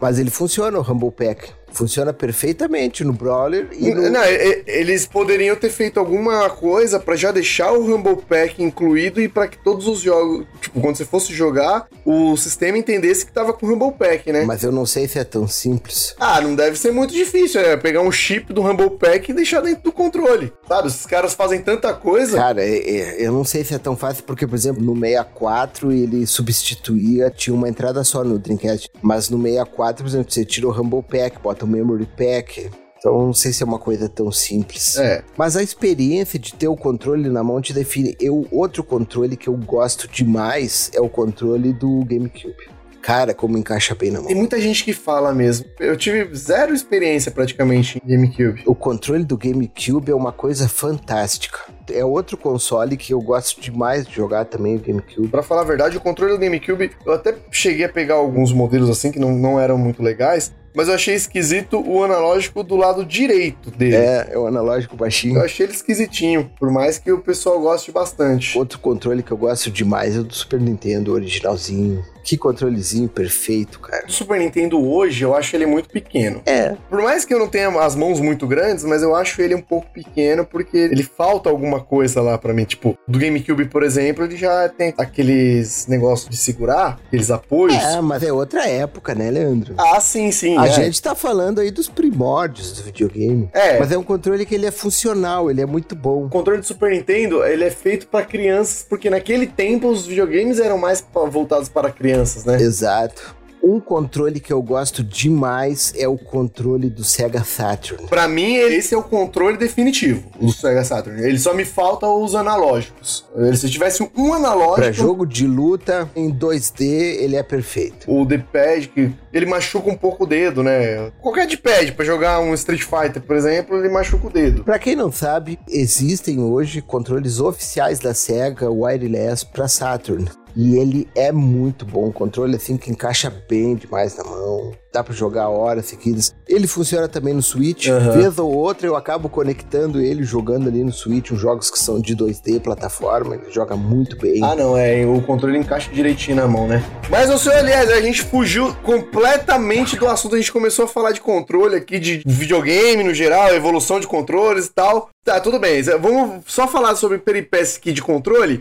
[0.00, 1.48] Mas ele funciona o Rumble Pack.
[1.72, 4.08] Funciona perfeitamente no Brawler e no...
[4.08, 4.22] Não,
[4.66, 9.46] eles poderiam ter feito alguma coisa pra já deixar o Rumble Pack incluído e pra
[9.46, 13.66] que todos os jogos, tipo, quando você fosse jogar, o sistema entendesse que tava com
[13.66, 14.44] o Rumble Pack, né?
[14.46, 16.14] Mas eu não sei se é tão simples.
[16.18, 19.60] Ah, não deve ser muito difícil, é pegar um chip do Rumble Pack e deixar
[19.60, 20.52] dentro do controle.
[20.66, 22.38] Sabe, esses caras fazem tanta coisa.
[22.38, 25.92] Cara, é- é- eu não sei se é tão fácil, porque, por exemplo, no 64
[25.92, 28.88] ele substituía, tinha uma entrada só no Dreamcast.
[29.02, 32.70] Mas no 64, por exemplo, você tira o Rumble Pack, bota o Memory Pack.
[32.98, 34.96] Então não sei se é uma coisa tão simples.
[34.96, 35.22] É.
[35.36, 38.16] Mas a experiência de ter o controle na mão te define.
[38.20, 42.76] Eu, outro controle que eu gosto demais é o controle do GameCube.
[43.00, 44.26] Cara, como encaixa bem na mão.
[44.26, 45.66] Tem muita gente que fala mesmo.
[45.78, 48.64] Eu tive zero experiência praticamente em GameCube.
[48.66, 51.60] O controle do GameCube é uma coisa fantástica.
[51.90, 55.28] É outro console que eu gosto demais de jogar também, o GameCube.
[55.28, 58.90] Pra falar a verdade, o controle do GameCube, eu até cheguei a pegar alguns modelos
[58.90, 63.02] assim que não, não eram muito legais, mas eu achei esquisito o analógico do lado
[63.02, 63.96] direito dele.
[63.96, 65.38] É, é o analógico baixinho.
[65.38, 68.58] Eu achei ele esquisitinho, por mais que o pessoal goste bastante.
[68.58, 72.04] Outro controle que eu gosto demais é o do Super Nintendo, originalzinho.
[72.22, 74.04] Que controlezinho perfeito, cara.
[74.06, 76.42] O Super Nintendo hoje, eu acho ele muito pequeno.
[76.44, 79.54] É, Por mais que eu não tenha as mãos muito grandes, mas eu acho ele
[79.54, 82.64] um pouco pequeno porque ele falta alguma coisa lá pra mim.
[82.64, 87.74] Tipo, do GameCube, por exemplo, ele já tem aqueles negócios de segurar, aqueles apoios.
[87.74, 89.74] é, mas é outra época, né, Leandro?
[89.78, 90.56] Ah, sim, sim.
[90.56, 90.72] A é.
[90.72, 93.48] gente tá falando aí dos primórdios do videogame.
[93.52, 93.78] É.
[93.78, 96.26] Mas é um controle que ele é funcional, ele é muito bom.
[96.26, 100.58] O controle do Super Nintendo, ele é feito pra crianças, porque naquele tempo os videogames
[100.58, 102.60] eram mais voltados para crianças, né?
[102.60, 103.35] Exato.
[103.62, 108.06] Um controle que eu gosto demais é o controle do Sega Saturn.
[108.06, 111.20] Pra mim, esse é o controle definitivo do Sega Saturn.
[111.20, 113.24] Ele só me falta os analógicos.
[113.36, 116.84] Ele- Se tivesse um analógico, Pra jogo de luta em 2D,
[117.22, 118.10] ele é perfeito.
[118.10, 121.10] o D-pad, que ele machuca um pouco o dedo, né?
[121.20, 124.62] Qualquer D-pad, pra jogar um Street Fighter, por exemplo, ele machuca o dedo.
[124.64, 130.26] Pra quem não sabe, existem hoje controles oficiais da Sega wireless pra Saturn.
[130.56, 134.72] E ele é muito bom, um controle assim que encaixa bem demais na mão.
[134.90, 136.34] Dá pra jogar horas seguidas.
[136.48, 137.88] Ele funciona também no Switch.
[137.88, 138.12] Aham.
[138.12, 142.00] Vez ou outra eu acabo conectando ele, jogando ali no Switch, os jogos que são
[142.00, 143.34] de 2D, plataforma.
[143.34, 144.42] Ele joga muito bem.
[144.42, 146.82] Ah, não, é, o controle encaixa direitinho na mão, né?
[147.10, 150.36] Mas, o senhor, aliás, a gente fugiu completamente do assunto.
[150.36, 154.64] A gente começou a falar de controle aqui, de videogame no geral, evolução de controles
[154.66, 155.10] e tal.
[155.22, 155.82] Tá, tudo bem.
[155.82, 158.60] Vamos só falar sobre peripécias aqui de controle.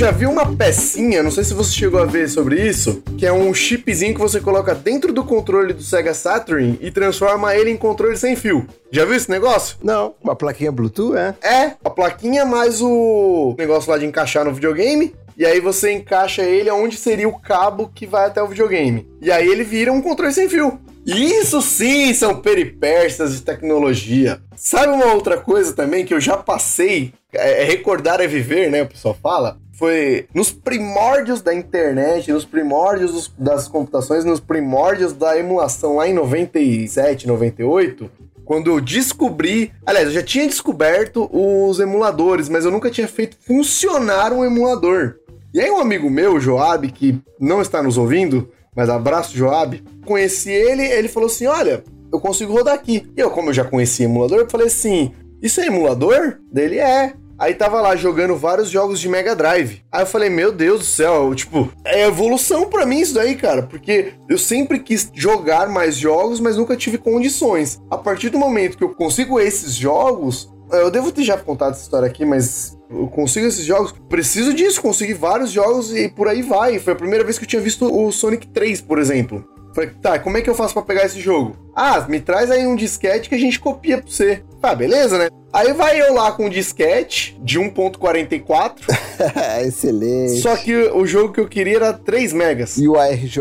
[0.00, 3.30] Já vi uma pecinha, não sei se você chegou a ver sobre isso, que é
[3.30, 7.76] um chipzinho que você coloca dentro do controle do Sega Saturn e transforma ele em
[7.76, 8.66] controle sem fio.
[8.90, 9.76] Já viu esse negócio?
[9.82, 11.34] Não, uma plaquinha Bluetooth, é?
[11.42, 15.14] É, a plaquinha mais o negócio lá de encaixar no videogame.
[15.36, 19.06] E aí você encaixa ele onde seria o cabo que vai até o videogame.
[19.20, 20.80] E aí ele vira um controle sem fio.
[21.06, 24.40] Isso sim são peripécias de tecnologia.
[24.56, 27.12] Sabe uma outra coisa também que eu já passei?
[27.32, 28.82] É, é recordar é viver, né?
[28.82, 29.58] O pessoal fala.
[29.80, 36.06] Foi nos primórdios da internet, nos primórdios dos- das computações, nos primórdios da emulação lá
[36.06, 38.10] em 97, 98
[38.44, 39.72] quando eu descobri.
[39.86, 45.14] Aliás, eu já tinha descoberto os emuladores, mas eu nunca tinha feito funcionar um emulador.
[45.54, 50.50] E aí, um amigo meu, Joab, que não está nos ouvindo, mas abraço, Joab, conheci
[50.50, 53.10] ele, ele falou assim: Olha, eu consigo rodar aqui.
[53.16, 56.38] E eu, como eu já conhecia emulador, eu falei assim: Isso é emulador?
[56.52, 57.14] Dele é.
[57.40, 59.82] Aí tava lá jogando vários jogos de Mega Drive.
[59.90, 63.62] Aí eu falei, meu Deus do céu, tipo, é evolução pra mim isso daí, cara,
[63.62, 67.80] porque eu sempre quis jogar mais jogos, mas nunca tive condições.
[67.90, 71.82] A partir do momento que eu consigo esses jogos, eu devo ter já contado essa
[71.82, 76.42] história aqui, mas eu consigo esses jogos, preciso disso, consegui vários jogos e por aí
[76.42, 76.78] vai.
[76.78, 79.42] Foi a primeira vez que eu tinha visto o Sonic 3, por exemplo.
[79.74, 81.56] Falei, tá, como é que eu faço pra pegar esse jogo?
[81.74, 84.42] Ah, me traz aí um disquete que a gente copia pra você.
[84.60, 85.28] Tá, beleza, né?
[85.52, 88.78] Aí vai eu lá com um disquete de 1.44,
[89.66, 90.40] Excelente.
[90.40, 92.76] só que o jogo que eu queria era 3 megas.
[92.78, 93.38] E o ARJ?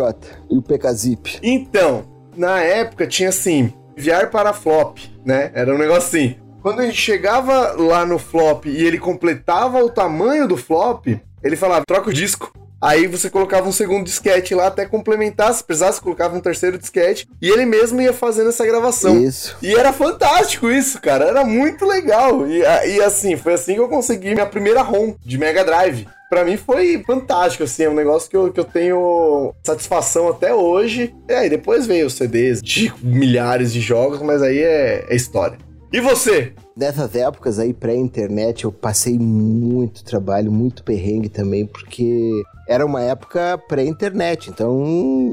[0.50, 1.40] E o PKZip?
[1.44, 2.04] Então,
[2.36, 5.52] na época tinha assim, enviar para flop, né?
[5.54, 6.36] Era um negócio assim.
[6.62, 11.08] Quando a gente chegava lá no flop e ele completava o tamanho do flop,
[11.44, 12.52] ele falava, troca o disco.
[12.82, 17.28] Aí você colocava um segundo disquete lá até complementar, se precisasse, colocava um terceiro disquete
[17.42, 19.22] e ele mesmo ia fazendo essa gravação.
[19.22, 19.58] Isso.
[19.62, 21.26] E era fantástico isso, cara.
[21.26, 22.48] Era muito legal.
[22.48, 26.08] E, e assim, foi assim que eu consegui minha primeira ROM de Mega Drive.
[26.30, 30.54] Pra mim foi fantástico, assim, é um negócio que eu, que eu tenho satisfação até
[30.54, 31.14] hoje.
[31.28, 35.58] E aí depois veio os CDs de milhares de jogos, mas aí é, é história.
[35.92, 36.54] E você?
[36.80, 42.32] Nessas épocas aí, pré-internet, eu passei muito trabalho, muito perrengue também, porque
[42.70, 44.50] era uma época pré-internet.
[44.50, 44.72] Então,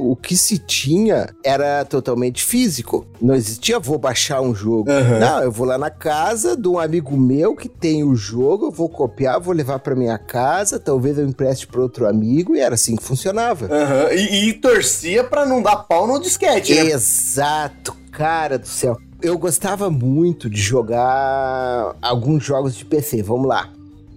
[0.01, 3.07] o que se tinha era totalmente físico.
[3.23, 4.91] Não existia, vou baixar um jogo.
[4.91, 5.21] Aham.
[5.21, 8.73] Não, eu vou lá na casa de um amigo meu que tem o jogo, eu
[8.73, 12.75] vou copiar, vou levar pra minha casa, talvez eu empreste pra outro amigo, e era
[12.75, 13.67] assim que funcionava.
[13.67, 16.91] Aham, E, e torcia pra não dar pau no disquete, né?
[16.91, 18.97] Exato, cara do céu.
[19.22, 23.22] Eu gostava muito de jogar alguns jogos de PC.
[23.22, 23.70] Vamos lá.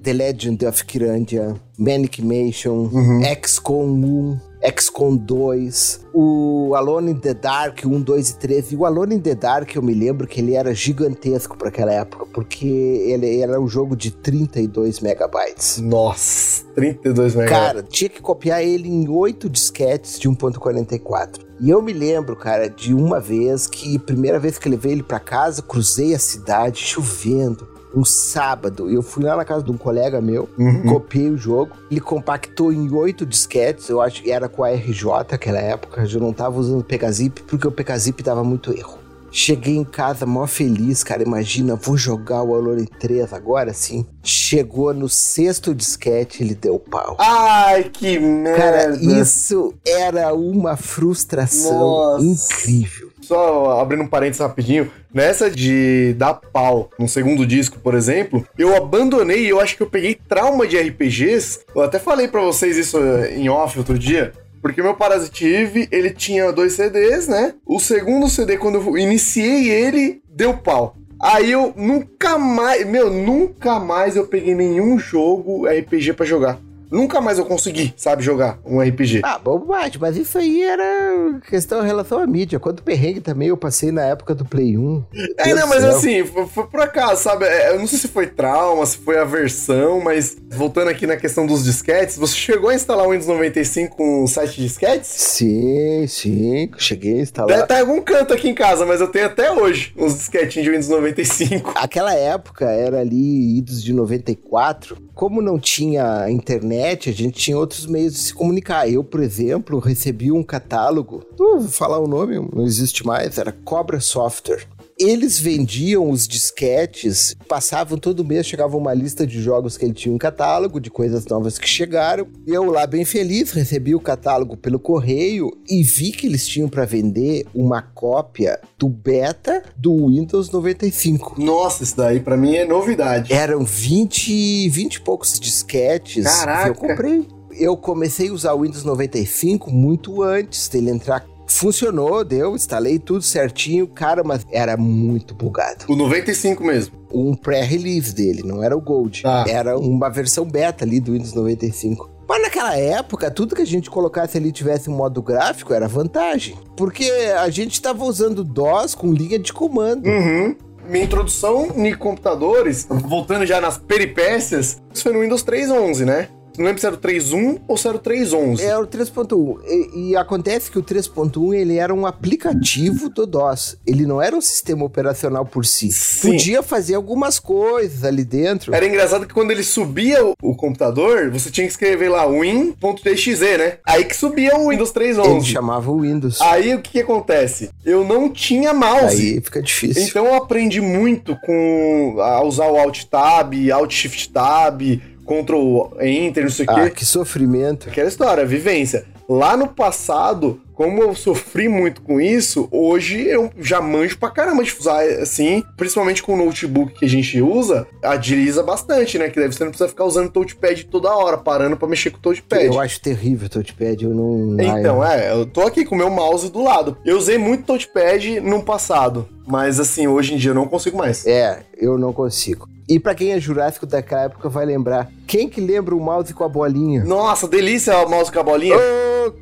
[0.04, 3.22] The Legend of Kirandia, Manic Mansion, Uhum.
[3.42, 4.40] XCOM 1.
[4.62, 8.72] XCOM 2, o Alone in the Dark 1, 2 e 3.
[8.74, 11.94] E o Alone in the Dark, eu me lembro que ele era gigantesco para aquela
[11.94, 15.80] época, porque ele era um jogo de 32 megabytes.
[15.80, 17.68] Nossa, 32 megabytes.
[17.68, 21.40] Cara, tinha que copiar ele em 8 disquetes de 1.44.
[21.62, 25.20] E eu me lembro, cara, de uma vez que, primeira vez que levei ele para
[25.20, 27.79] casa, cruzei a cidade chovendo.
[27.94, 30.48] Um sábado, eu fui lá na casa de um colega meu,
[30.88, 35.06] copiei o jogo, ele compactou em oito disquetes, eu acho que era com a RJ
[35.32, 39.00] naquela época, eu não tava usando o Pegazip, porque o Pegazip dava muito erro.
[39.32, 41.22] Cheguei em casa mó feliz, cara.
[41.22, 44.06] Imagina, vou jogar o Alone 3 agora sim.
[44.24, 47.16] Chegou no sexto disquete, ele deu pau.
[47.20, 48.58] Ai, que merda.
[48.58, 52.26] Cara, isso era uma frustração Nossa.
[52.26, 53.10] incrível.
[53.22, 58.76] Só abrindo um parênteses rapidinho, nessa de dar pau no segundo disco, por exemplo, eu
[58.76, 61.62] abandonei e eu acho que eu peguei trauma de RPGs.
[61.76, 64.32] Eu até falei pra vocês isso eh, em off outro dia.
[64.62, 67.54] Porque meu Parasitive, ele tinha dois CDs, né?
[67.66, 70.96] O segundo CD, quando eu iniciei ele, deu pau.
[71.22, 76.60] Aí eu nunca mais, meu, nunca mais eu peguei nenhum jogo RPG pra jogar.
[76.92, 79.22] Nunca mais eu consegui, sabe, jogar um RPG.
[79.24, 82.60] Ah, bobagem, mas isso aí era questão em relação à mídia.
[82.60, 85.04] Quanto perrengue também eu passei na época do Play 1.
[85.38, 85.92] É, Deus não, mas céu.
[85.96, 87.46] assim, foi, foi por acaso, sabe?
[87.46, 91.46] É, Eu não sei se foi trauma, se foi aversão, mas voltando aqui na questão
[91.46, 95.10] dos disquetes, você chegou a instalar o Windows 95 com sete disquetes?
[95.10, 97.60] Sim, sim, cheguei a Deve instalar.
[97.62, 100.70] estar em algum canto aqui em casa, mas eu tenho até hoje uns disquetinhos de
[100.72, 101.74] Windows 95.
[101.76, 104.98] Aquela época era ali, idos de 94.
[105.14, 106.79] Como não tinha internet,
[107.10, 108.90] a gente tinha outros meios de se comunicar.
[108.90, 114.00] Eu, por exemplo, recebi um catálogo, vou falar o nome, não existe mais, era Cobra
[114.00, 114.68] Software.
[115.00, 120.14] Eles vendiam os disquetes, passavam todo mês, chegava uma lista de jogos que ele tinha
[120.14, 122.28] um catálogo, de coisas novas que chegaram.
[122.46, 126.84] Eu lá bem feliz, recebi o catálogo pelo correio e vi que eles tinham para
[126.84, 131.42] vender uma cópia do beta do Windows 95.
[131.42, 133.32] Nossa, isso daí pra mim é novidade.
[133.32, 136.64] Eram 20, 20 e poucos disquetes Caraca.
[136.64, 137.26] que eu comprei.
[137.54, 141.26] Eu comecei a usar o Windows 95 muito antes dele entrar.
[141.50, 145.86] Funcionou, deu, instalei tudo certinho, cara, mas era muito bugado.
[145.88, 146.96] O 95 mesmo.
[147.12, 149.24] Um pré-release dele, não era o Gold.
[149.26, 149.44] Ah.
[149.48, 152.10] Era uma versão beta ali do Windows 95.
[152.30, 156.56] Mas naquela época, tudo que a gente colocasse ali tivesse um modo gráfico era vantagem.
[156.78, 160.06] Porque a gente estava usando DOS com linha de comando.
[160.06, 160.56] Uhum.
[160.88, 166.30] Minha introdução em computadores, voltando já nas peripécias, isso foi no Windows 3.11, né?
[166.60, 168.60] Não lembro se era o 3.1 ou se era o 3.11.
[168.60, 169.60] É o 3.1.
[169.66, 173.78] E, e acontece que o 3.1 ele era um aplicativo do DOS.
[173.88, 175.90] Ele não era um sistema operacional por si.
[175.90, 176.32] Sim.
[176.32, 178.76] Podia fazer algumas coisas ali dentro.
[178.76, 183.58] Era engraçado que quando ele subia o, o computador, você tinha que escrever lá win.txe,
[183.58, 183.78] né?
[183.86, 185.44] Aí que subia o Windows Ele 3.11.
[185.46, 186.42] chamava o Windows.
[186.42, 187.70] Aí o que, que acontece?
[187.86, 189.36] Eu não tinha mouse.
[189.36, 190.04] Aí fica difícil.
[190.04, 194.82] Então eu aprendi muito com a usar o Alt Tab, Alt Shift Tab,
[195.30, 196.90] Ctrl Enter, não sei o ah, quê.
[196.90, 197.88] que sofrimento.
[197.88, 199.06] Aquela história, vivência.
[199.30, 204.64] Lá no passado, como eu sofri muito com isso, hoje eu já manjo pra caramba
[204.64, 209.30] de usar assim, principalmente com o notebook que a gente usa, agiliza bastante, né?
[209.30, 212.18] Que daí você não precisa ficar usando o touchpad toda hora, parando pra mexer com
[212.18, 212.66] o touchpad.
[212.66, 214.58] Eu acho terrível o touchpad, eu não...
[214.60, 216.98] Então, é, eu tô aqui com o meu mouse do lado.
[217.06, 221.28] Eu usei muito touchpad no passado, mas assim, hoje em dia eu não consigo mais.
[221.28, 222.68] É, eu não consigo.
[222.90, 225.12] E pra quem é jurássico daquela época vai lembrar.
[225.28, 227.04] Quem que lembra o mouse com a bolinha?
[227.04, 228.76] Nossa, delícia o mouse com a bolinha.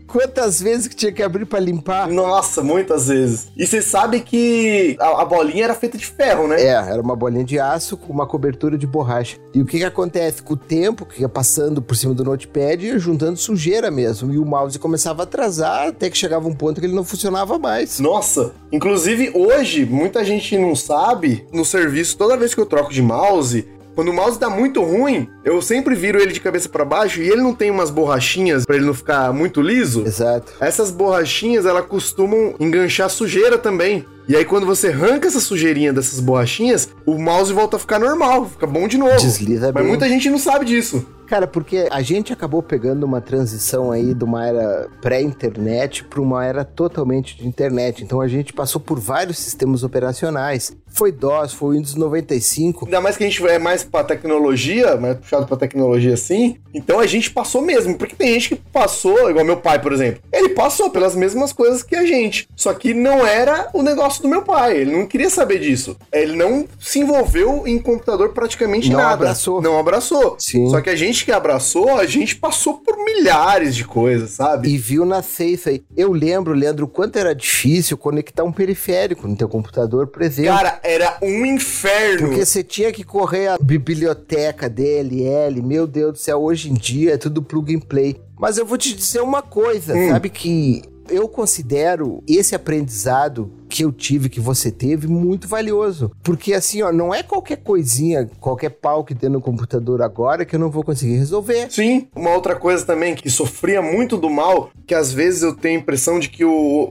[0.08, 2.08] Quantas vezes que tinha que abrir pra limpar?
[2.08, 3.48] Nossa, muitas vezes.
[3.58, 6.62] E você sabe que a, a bolinha era feita de ferro, né?
[6.62, 9.38] É, era uma bolinha de aço com uma cobertura de borracha.
[9.54, 10.42] E o que que acontece?
[10.42, 14.34] Com o tempo que ia passando por cima do notepad, ia juntando sujeira mesmo.
[14.34, 17.58] E o mouse começava a atrasar até que chegava um ponto que ele não funcionava
[17.58, 18.00] mais.
[18.00, 23.02] Nossa, inclusive hoje, muita gente não sabe, no serviço, toda vez que eu troco de
[23.02, 27.20] mouse, quando o mouse tá muito ruim, eu sempre viro ele de cabeça pra baixo
[27.20, 30.04] e ele não tem umas borrachinhas pra ele não ficar muito liso.
[30.06, 30.54] Exato.
[30.60, 34.06] Essas borrachinhas, elas costumam enganchar sujeira também.
[34.28, 38.46] E aí, quando você arranca essa sujeirinha dessas borrachinhas, o mouse volta a ficar normal,
[38.48, 39.18] fica bom de novo.
[39.18, 39.88] Desliza Mas bem.
[39.88, 41.04] muita gente não sabe disso.
[41.28, 46.46] Cara, porque a gente acabou pegando uma transição aí de uma era pré-internet para uma
[46.46, 48.04] era totalmente de internet.
[48.04, 50.76] Então a gente passou por vários sistemas operacionais.
[50.88, 52.86] Foi DOS, foi Windows 95.
[52.86, 56.58] Ainda mais que a gente é mais pra tecnologia, mais puxado pra tecnologia assim.
[56.74, 57.98] Então a gente passou mesmo.
[57.98, 60.22] Porque tem gente que passou, igual meu pai, por exemplo.
[60.32, 62.48] Ele passou pelas mesmas coisas que a gente.
[62.56, 64.78] Só que não era o negócio do meu pai.
[64.78, 65.98] Ele não queria saber disso.
[66.12, 69.14] Ele não se envolveu em computador praticamente Não nada.
[69.14, 69.62] abraçou.
[69.62, 70.36] Não abraçou.
[70.40, 70.70] Sim.
[70.70, 74.70] Só que a gente gente que abraçou, a gente passou por milhares de coisas, sabe?
[74.70, 75.84] E viu nascer isso aí.
[75.96, 80.54] Eu lembro, Leandro, o quanto era difícil conectar um periférico no teu computador, por exemplo.
[80.56, 82.28] Cara, era um inferno.
[82.28, 87.14] Porque você tinha que correr a biblioteca DLL, meu Deus do céu, hoje em dia
[87.14, 88.16] é tudo plug and play.
[88.40, 90.10] Mas eu vou te dizer uma coisa, Hum.
[90.10, 96.12] sabe que eu considero esse aprendizado que eu tive, que você teve, muito valioso.
[96.24, 100.56] Porque assim, ó, não é qualquer coisinha, qualquer pau que tem no computador agora que
[100.56, 101.68] eu não vou conseguir resolver.
[101.70, 105.78] Sim, uma outra coisa também que sofria muito do mal, que às vezes eu tenho
[105.80, 106.90] a impressão de que o-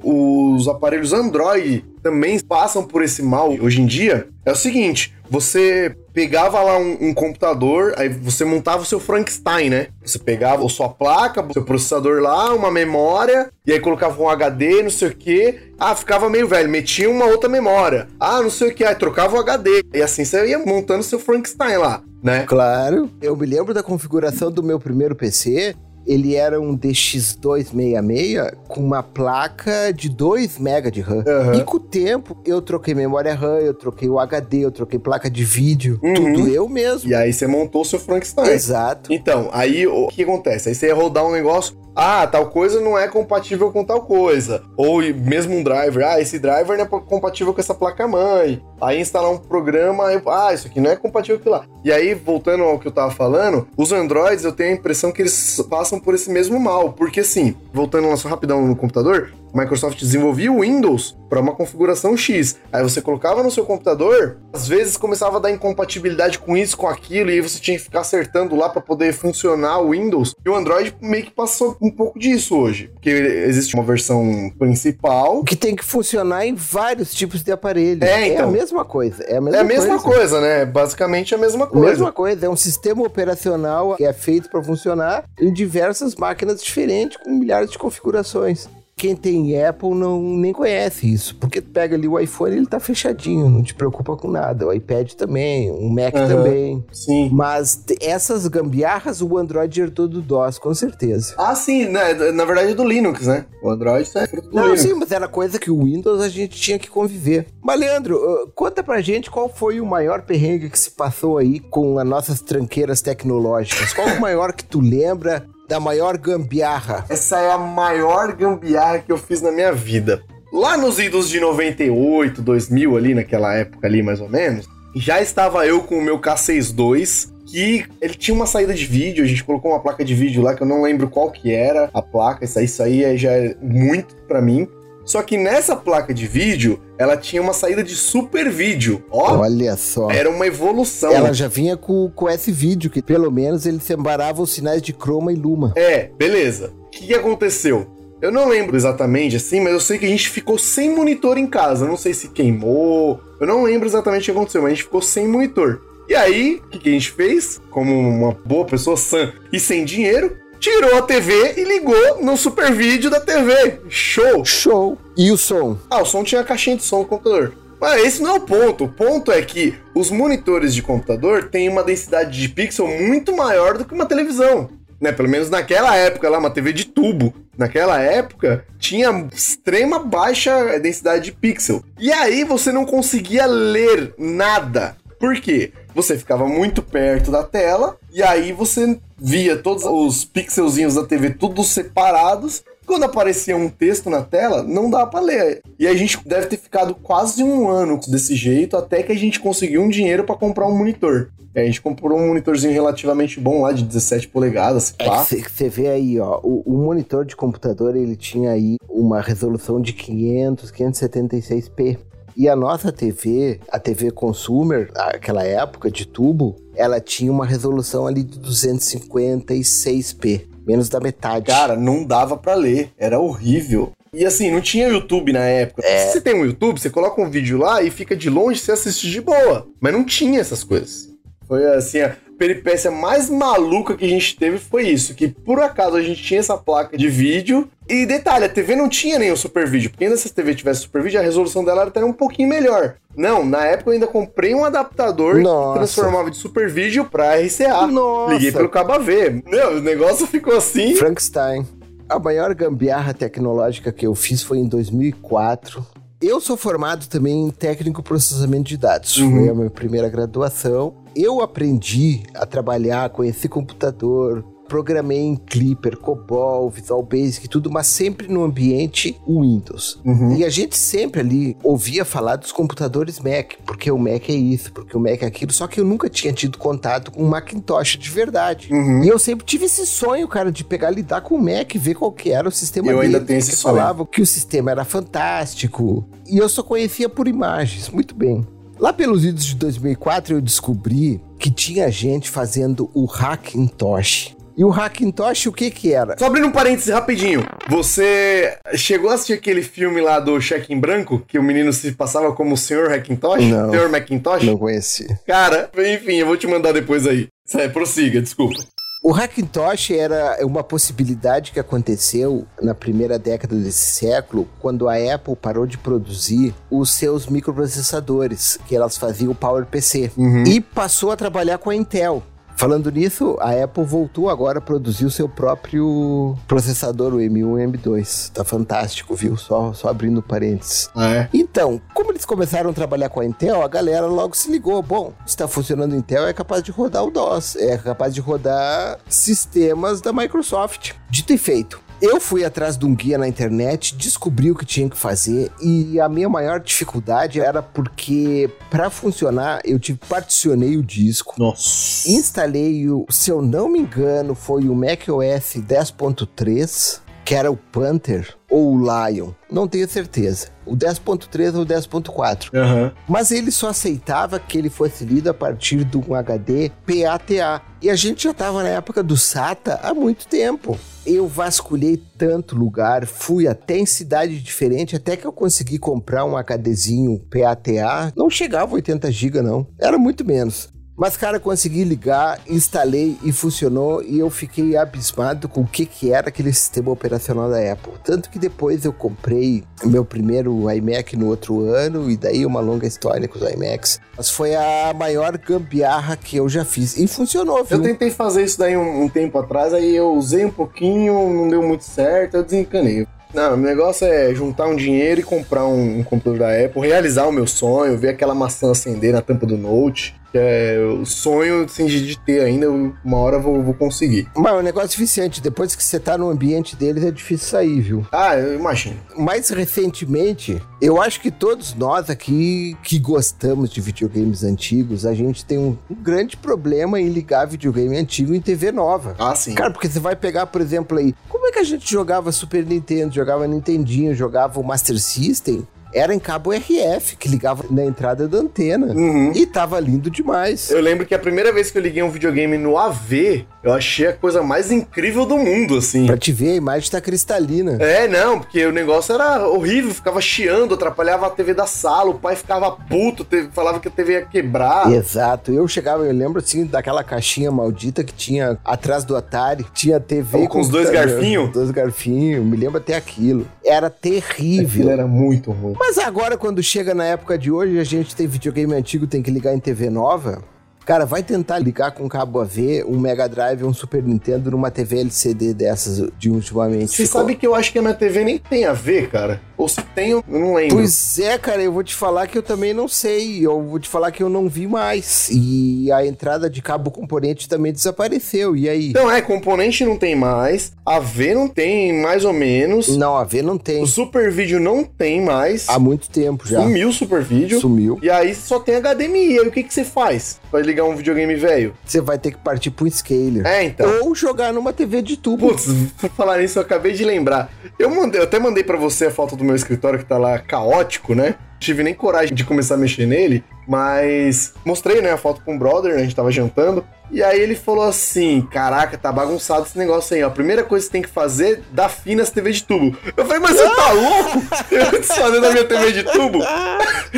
[0.55, 5.95] os aparelhos Android também passam por esse mal hoje em dia, é o seguinte: você
[6.13, 9.89] pegava lá um, um computador, aí você montava o seu Frankenstein, né?
[10.05, 14.29] Você pegava a sua placa, o seu processador lá, uma memória, e aí colocava um
[14.29, 15.73] HD, não sei o que.
[15.79, 18.09] Ah, ficava meio velho, metia uma outra memória.
[18.19, 19.83] Ah, não sei o que, aí trocava o HD.
[19.93, 22.45] E assim você ia montando seu Frankenstein lá, né?
[22.47, 23.11] Claro.
[23.21, 25.75] Eu me lembro da configuração do meu primeiro PC.
[26.07, 31.25] Ele era um DX266 com uma placa de 2 MB de RAM.
[31.27, 31.55] Aham.
[31.57, 35.29] E com o tempo, eu troquei memória RAM, eu troquei o HD, eu troquei placa
[35.29, 35.99] de vídeo.
[36.03, 36.15] Uhum.
[36.15, 37.11] Tudo eu mesmo.
[37.11, 38.49] E aí você montou o seu Frankenstein.
[38.51, 39.13] Exato.
[39.13, 40.69] Então, aí o que acontece?
[40.69, 44.63] Aí você ia rodar um negócio, ah, tal coisa não é compatível com tal coisa.
[44.77, 48.63] Ou mesmo um driver, ah, esse driver não é compatível com essa placa-mãe.
[48.79, 51.65] Aí instalar um programa, aí, ah, isso aqui não é compatível com lá.
[51.83, 55.23] E aí, voltando ao que eu tava falando, os Androids eu tenho a impressão que
[55.23, 56.93] eles passam por esse mesmo mal.
[56.93, 61.55] Porque assim, voltando lá só rapidão no computador, a Microsoft desenvolvia o Windows para uma
[61.55, 62.57] configuração X.
[62.73, 66.87] Aí você colocava no seu computador, às vezes começava a dar incompatibilidade com isso, com
[66.87, 70.35] aquilo, e você tinha que ficar acertando lá para poder funcionar o Windows.
[70.45, 72.91] E o Android meio que passou um pouco disso hoje.
[72.95, 75.43] Porque existe uma versão principal.
[75.43, 78.09] Que tem que funcionar em vários tipos de aparelhos.
[78.09, 78.49] É, então.
[78.49, 79.23] a mesma coisa.
[79.25, 80.19] É a mesma, É a mesma coisa.
[80.19, 80.65] coisa, né?
[80.65, 81.87] Basicamente a mesma coisa.
[81.87, 87.17] Mesma coisa, é um sistema operacional que é feito para funcionar em diversas máquinas diferentes
[87.17, 88.69] com milhares de configurações.
[88.99, 92.81] Quem tem Apple não nem conhece isso, porque tu pega ali o iPhone, ele tá
[92.81, 94.67] fechadinho, não te preocupa com nada.
[94.67, 96.27] O iPad também, o Mac Aham.
[96.27, 96.85] também.
[96.91, 97.29] Sim.
[97.31, 101.35] Mas essas gambiarras o Android herdou do DOS, com certeza.
[101.37, 102.15] Ah, sim, né?
[102.33, 103.45] Na verdade é do Linux, né?
[103.63, 104.81] O Android é fruto do Não, Linux.
[104.81, 107.49] sim, mas era coisa que o Windows a gente tinha que conviver.
[107.63, 111.61] Mas, Leandro, uh, conta pra gente qual foi o maior perrengue que se passou aí
[111.61, 113.93] com as nossas tranqueiras tecnológicas.
[113.93, 117.05] Qual o maior que tu lembra da maior gambiarra?
[117.09, 120.23] Essa é a maior gambiarra que eu fiz na minha vida.
[120.53, 125.67] Lá nos idos de 98, 2000 ali, naquela época ali mais ou menos, já estava
[125.67, 129.71] eu com o meu K62, que ele tinha uma saída de vídeo, a gente colocou
[129.73, 132.83] uma placa de vídeo lá que eu não lembro qual que era a placa, isso
[132.83, 134.67] aí, já é muito pra mim.
[135.07, 139.05] Só que nessa placa de vídeo, ela tinha uma saída de super vídeo.
[139.09, 140.11] Ó, Olha só.
[140.11, 141.13] era uma evolução.
[141.13, 144.93] Ela já vinha com, com esse vídeo, que pelo menos ele separava os sinais de
[144.93, 145.73] croma e luma.
[145.77, 146.73] É, beleza.
[146.87, 147.87] O que, que aconteceu?
[148.21, 151.47] Eu não lembro exatamente assim, mas eu sei que a gente ficou sem monitor em
[151.47, 151.85] casa.
[151.85, 153.21] Eu não sei se queimou.
[153.41, 155.83] Eu não lembro exatamente o que aconteceu, mas a gente ficou sem monitor.
[156.09, 157.61] E aí, o que, que a gente fez?
[157.71, 162.73] Como uma boa pessoa sã e sem dinheiro, tirou a TV e ligou no super
[162.73, 163.81] vídeo da TV.
[163.89, 164.45] Show!
[164.45, 164.99] Show!
[165.17, 165.79] E o som?
[165.91, 167.55] Ah, o som tinha a caixinha de som do computador.
[167.81, 168.85] Mas esse não é o ponto.
[168.85, 173.77] O ponto é que os monitores de computador têm uma densidade de pixel muito maior
[173.77, 174.71] do que uma televisão.
[175.01, 175.13] Né?
[175.13, 177.35] Pelo menos naquela época lá, uma TV de tubo.
[177.57, 181.83] Naquela época tinha extrema baixa densidade de pixel.
[181.99, 184.97] E aí você não conseguia ler nada.
[185.19, 185.73] Por quê?
[185.97, 191.31] Você ficava muito perto da tela e aí você via todos os pixelzinhos da TV
[191.31, 195.63] tudo separados quando aparecia um texto na tela, não dá pra ler.
[195.79, 199.41] E a gente deve ter ficado quase um ano desse jeito até que a gente
[199.41, 201.31] conseguiu um dinheiro pra comprar um monitor.
[201.55, 205.89] E a gente comprou um monitorzinho relativamente bom lá, de 17 polegadas, É você vê
[205.89, 211.99] aí, ó, o, o monitor de computador ele tinha aí uma resolução de 500, 576p.
[212.37, 218.07] E a nossa TV, a TV Consumer, aquela época de tubo, ela tinha uma resolução
[218.07, 221.47] ali de 256p, menos da metade.
[221.47, 223.93] Cara, não dava pra ler, era horrível.
[224.13, 225.81] E assim, não tinha YouTube na época.
[225.83, 228.73] Se você tem um YouTube, você coloca um vídeo lá e fica de longe, você
[228.73, 229.67] assiste de boa.
[229.81, 231.09] Mas não tinha essas coisas.
[231.49, 235.97] Foi assim, a peripécia mais maluca que a gente teve foi isso, que por acaso
[235.97, 237.69] a gente tinha essa placa de vídeo.
[237.89, 240.55] E detalhe, a TV não tinha nem o super vídeo, porque ainda se a TV
[240.55, 242.97] tivesse super vídeo, a resolução dela era até um pouquinho melhor.
[243.17, 245.73] Não, na época eu ainda comprei um adaptador Nossa.
[245.73, 247.87] que transformava de super vídeo pra RCA.
[247.87, 248.35] Nossa.
[248.35, 249.43] Liguei pelo cabo AV.
[249.47, 250.95] Meu, o negócio ficou assim.
[250.97, 251.65] Frankenstein.
[252.09, 255.85] A maior gambiarra tecnológica que eu fiz foi em 2004.
[256.21, 259.17] Eu sou formado também em técnico processamento de dados.
[259.17, 259.31] Uhum.
[259.31, 260.95] Foi a minha primeira graduação.
[261.15, 268.29] eu aprendi a trabalhar esse computador, programei em Clipper, COBOL, Visual Basic, tudo, mas sempre
[268.29, 270.01] no ambiente Windows.
[270.37, 274.73] E a gente sempre ali ouvia falar dos computadores Mac, porque o Mac é isso,
[274.73, 277.97] porque o Mac é aquilo, só que eu nunca tinha tido contato com um Macintosh
[277.99, 278.69] de verdade.
[279.05, 282.13] E eu sempre tive esse sonho, cara, de pegar, lidar com o Mac, ver qual
[282.13, 283.77] que era o sistema Eu ainda dele, tenho porque esse sonho.
[283.77, 286.05] falavam que o sistema era fantástico.
[286.27, 288.47] E eu só conhecia por imagens, muito bem.
[288.79, 294.36] Lá pelos vídeos de 2004 eu descobri que tinha gente fazendo o Hackintosh.
[294.57, 296.17] E o Hackintosh o que que era?
[296.19, 297.47] Só abrindo um parênteses rapidinho.
[297.69, 301.23] Você chegou a assistir aquele filme lá do Cheque em Branco?
[301.29, 302.91] Que o menino se passava como o Sr.
[302.91, 303.45] Hackintosh?
[303.45, 303.71] Não.
[303.71, 303.91] Sr.
[303.91, 304.45] Macintosh?
[304.45, 305.07] Não conheci.
[305.27, 307.29] Cara, enfim, eu vou te mandar depois aí.
[307.45, 308.57] Sai, prossiga, desculpa.
[309.03, 315.37] O Hackintosh era uma possibilidade que aconteceu na primeira década desse século, quando a Apple
[315.37, 320.11] parou de produzir os seus microprocessadores, que elas faziam o PowerPC,
[320.47, 322.23] e passou a trabalhar com a Intel.
[322.57, 327.67] Falando nisso, a Apple voltou agora a produzir o seu próprio processador, o M1 e
[327.67, 328.33] M2.
[328.33, 329.37] Tá fantástico, viu?
[329.37, 330.91] Só, só abrindo parênteses.
[330.95, 331.29] Ah, é?
[331.35, 334.83] Então, como eles começaram a trabalhar com a Intel, a galera logo se ligou.
[334.83, 338.99] Bom, se está funcionando Intel, é capaz de rodar o DOS, é capaz de rodar
[339.07, 340.93] sistemas da Microsoft.
[341.11, 341.86] Dito e feito.
[342.01, 345.99] Eu fui atrás de um guia na internet, descobri o que tinha que fazer e
[345.99, 352.11] a minha maior dificuldade era porque para funcionar eu tive particionei o disco, Nossa.
[352.11, 358.37] instalei o, se eu não me engano, foi o macOS 10.3, que era o Panther
[358.49, 360.47] ou o Lion, não tenho certeza.
[360.65, 362.55] O 10.3 ou o 10.4.
[362.55, 362.93] Aham.
[363.09, 367.63] Mas ele só aceitava que ele fosse lido a partir de um HD PATA.
[367.83, 370.79] E a gente já estava na época do SATA há muito tempo.
[371.05, 376.37] Eu vasculhei tanto lugar, fui até em cidade diferente, até que eu consegui comprar um
[376.37, 378.13] HDzinho PATA.
[378.17, 380.69] Não chegava a 80 GB não, era muito menos.
[380.97, 386.11] Mas, cara, consegui ligar, instalei e funcionou e eu fiquei abismado com o que, que
[386.11, 387.93] era aquele sistema operacional da Apple.
[388.03, 392.87] Tanto que depois eu comprei meu primeiro iMac no outro ano e daí uma longa
[392.87, 394.01] história com os iMacs.
[394.17, 396.97] Mas foi a maior gambiarra que eu já fiz.
[396.97, 397.77] E funcionou, viu?
[397.77, 401.49] Eu tentei fazer isso daí um, um tempo atrás, aí eu usei um pouquinho, não
[401.49, 403.07] deu muito certo, eu desencanei.
[403.35, 407.27] Não, o negócio é juntar um dinheiro e comprar um, um computador da Apple, realizar
[407.27, 411.65] o meu sonho, ver aquela maçã acender na tampa do Note, que é o sonho
[411.65, 414.29] assim, de ter ainda, uma hora eu vou, vou conseguir.
[414.37, 415.41] Mas é um negócio viciante.
[415.41, 418.07] Depois que você tá no ambiente deles, é difícil sair, viu?
[418.13, 418.97] Ah, eu imagino.
[419.17, 425.43] mais recentemente, eu acho que todos nós aqui que gostamos de videogames antigos, a gente
[425.43, 429.15] tem um, um grande problema em ligar videogame antigo em TV nova.
[429.19, 429.55] Ah, sim.
[429.55, 432.67] Cara, porque você vai pegar, por exemplo, aí, como é que a gente jogava Super
[432.67, 435.67] Nintendo, jogava Nintendinho, jogava o Master System?
[435.97, 438.89] Era em cabo RF, que ligava na entrada da antena.
[438.89, 439.33] Uhum.
[439.35, 440.71] E tava lindo demais.
[440.71, 444.09] Eu lembro que a primeira vez que eu liguei um videogame no AV, eu achei
[444.09, 446.07] a coisa mais incrível do mundo, assim.
[446.07, 447.79] Pra te ver, a imagem tá cristalina.
[447.81, 452.19] É, não, porque o negócio era horrível, ficava chiando, atrapalhava a TV da sala, o
[452.19, 454.93] pai ficava puto, te- falava que a TV ia quebrar.
[454.93, 459.99] Exato, eu chegava, eu lembro assim daquela caixinha maldita que tinha atrás do Atari, tinha
[459.99, 461.51] TV Com os dois garfinhos?
[461.53, 463.47] Dois garfinhos, me lembro até aquilo.
[463.65, 464.67] Era terrível.
[464.67, 465.75] Aquilo era muito ruim.
[465.79, 469.31] Mas agora, quando chega na época de hoje, a gente tem videogame antigo, tem que
[469.31, 470.43] ligar em TV nova.
[470.87, 475.01] Cara, vai tentar ligar com cabo AV, um Mega Drive, um Super Nintendo numa TV
[475.01, 476.93] LCD dessas de ultimamente.
[476.93, 479.41] Você Ficou- sabe que eu acho que a minha TV nem tem a ver, cara?
[479.59, 480.77] Ou se tem, eu não lembro.
[480.77, 483.45] Pois é, cara, eu vou te falar que eu também não sei.
[483.45, 485.29] Eu vou te falar que eu não vi mais.
[485.33, 488.55] E a entrada de cabo componente também desapareceu.
[488.55, 488.91] E aí?
[488.91, 493.25] Então, é, componente não tem mais, a V não tem mais ou menos, Não, a
[493.25, 493.83] V não tem.
[493.83, 496.61] o Super Vídeo não tem mais, Há muito tempo já.
[496.63, 497.99] sumiu o Super Vídeo, Sumiu.
[498.03, 500.39] e aí só tem HDMI, aí o que, que você faz?
[500.53, 501.75] Vai ligar um videogame velho?
[501.85, 503.47] Você vai ter que partir pro scaler.
[503.47, 504.03] É, então.
[504.03, 505.49] Ou jogar numa TV de tubo.
[505.49, 505.67] Putz,
[505.99, 507.51] por falar nisso, eu acabei de lembrar.
[507.79, 510.39] Eu, mandei, eu até mandei pra você a foto do meu escritório que tá lá
[510.39, 511.37] caótico, né?
[511.59, 515.59] Tive nem coragem de começar a mexer nele, mas mostrei, né, a foto pra um
[515.59, 516.85] brother, a gente tava jantando.
[517.09, 520.27] E aí ele falou assim: Caraca, tá bagunçado esse negócio aí, ó.
[520.27, 522.97] A primeira coisa que você tem que fazer é dar fim nas TV de tubo.
[523.17, 524.43] Eu falei, mas você tá louco?
[524.73, 526.41] Eu desfazer da minha TV de tubo?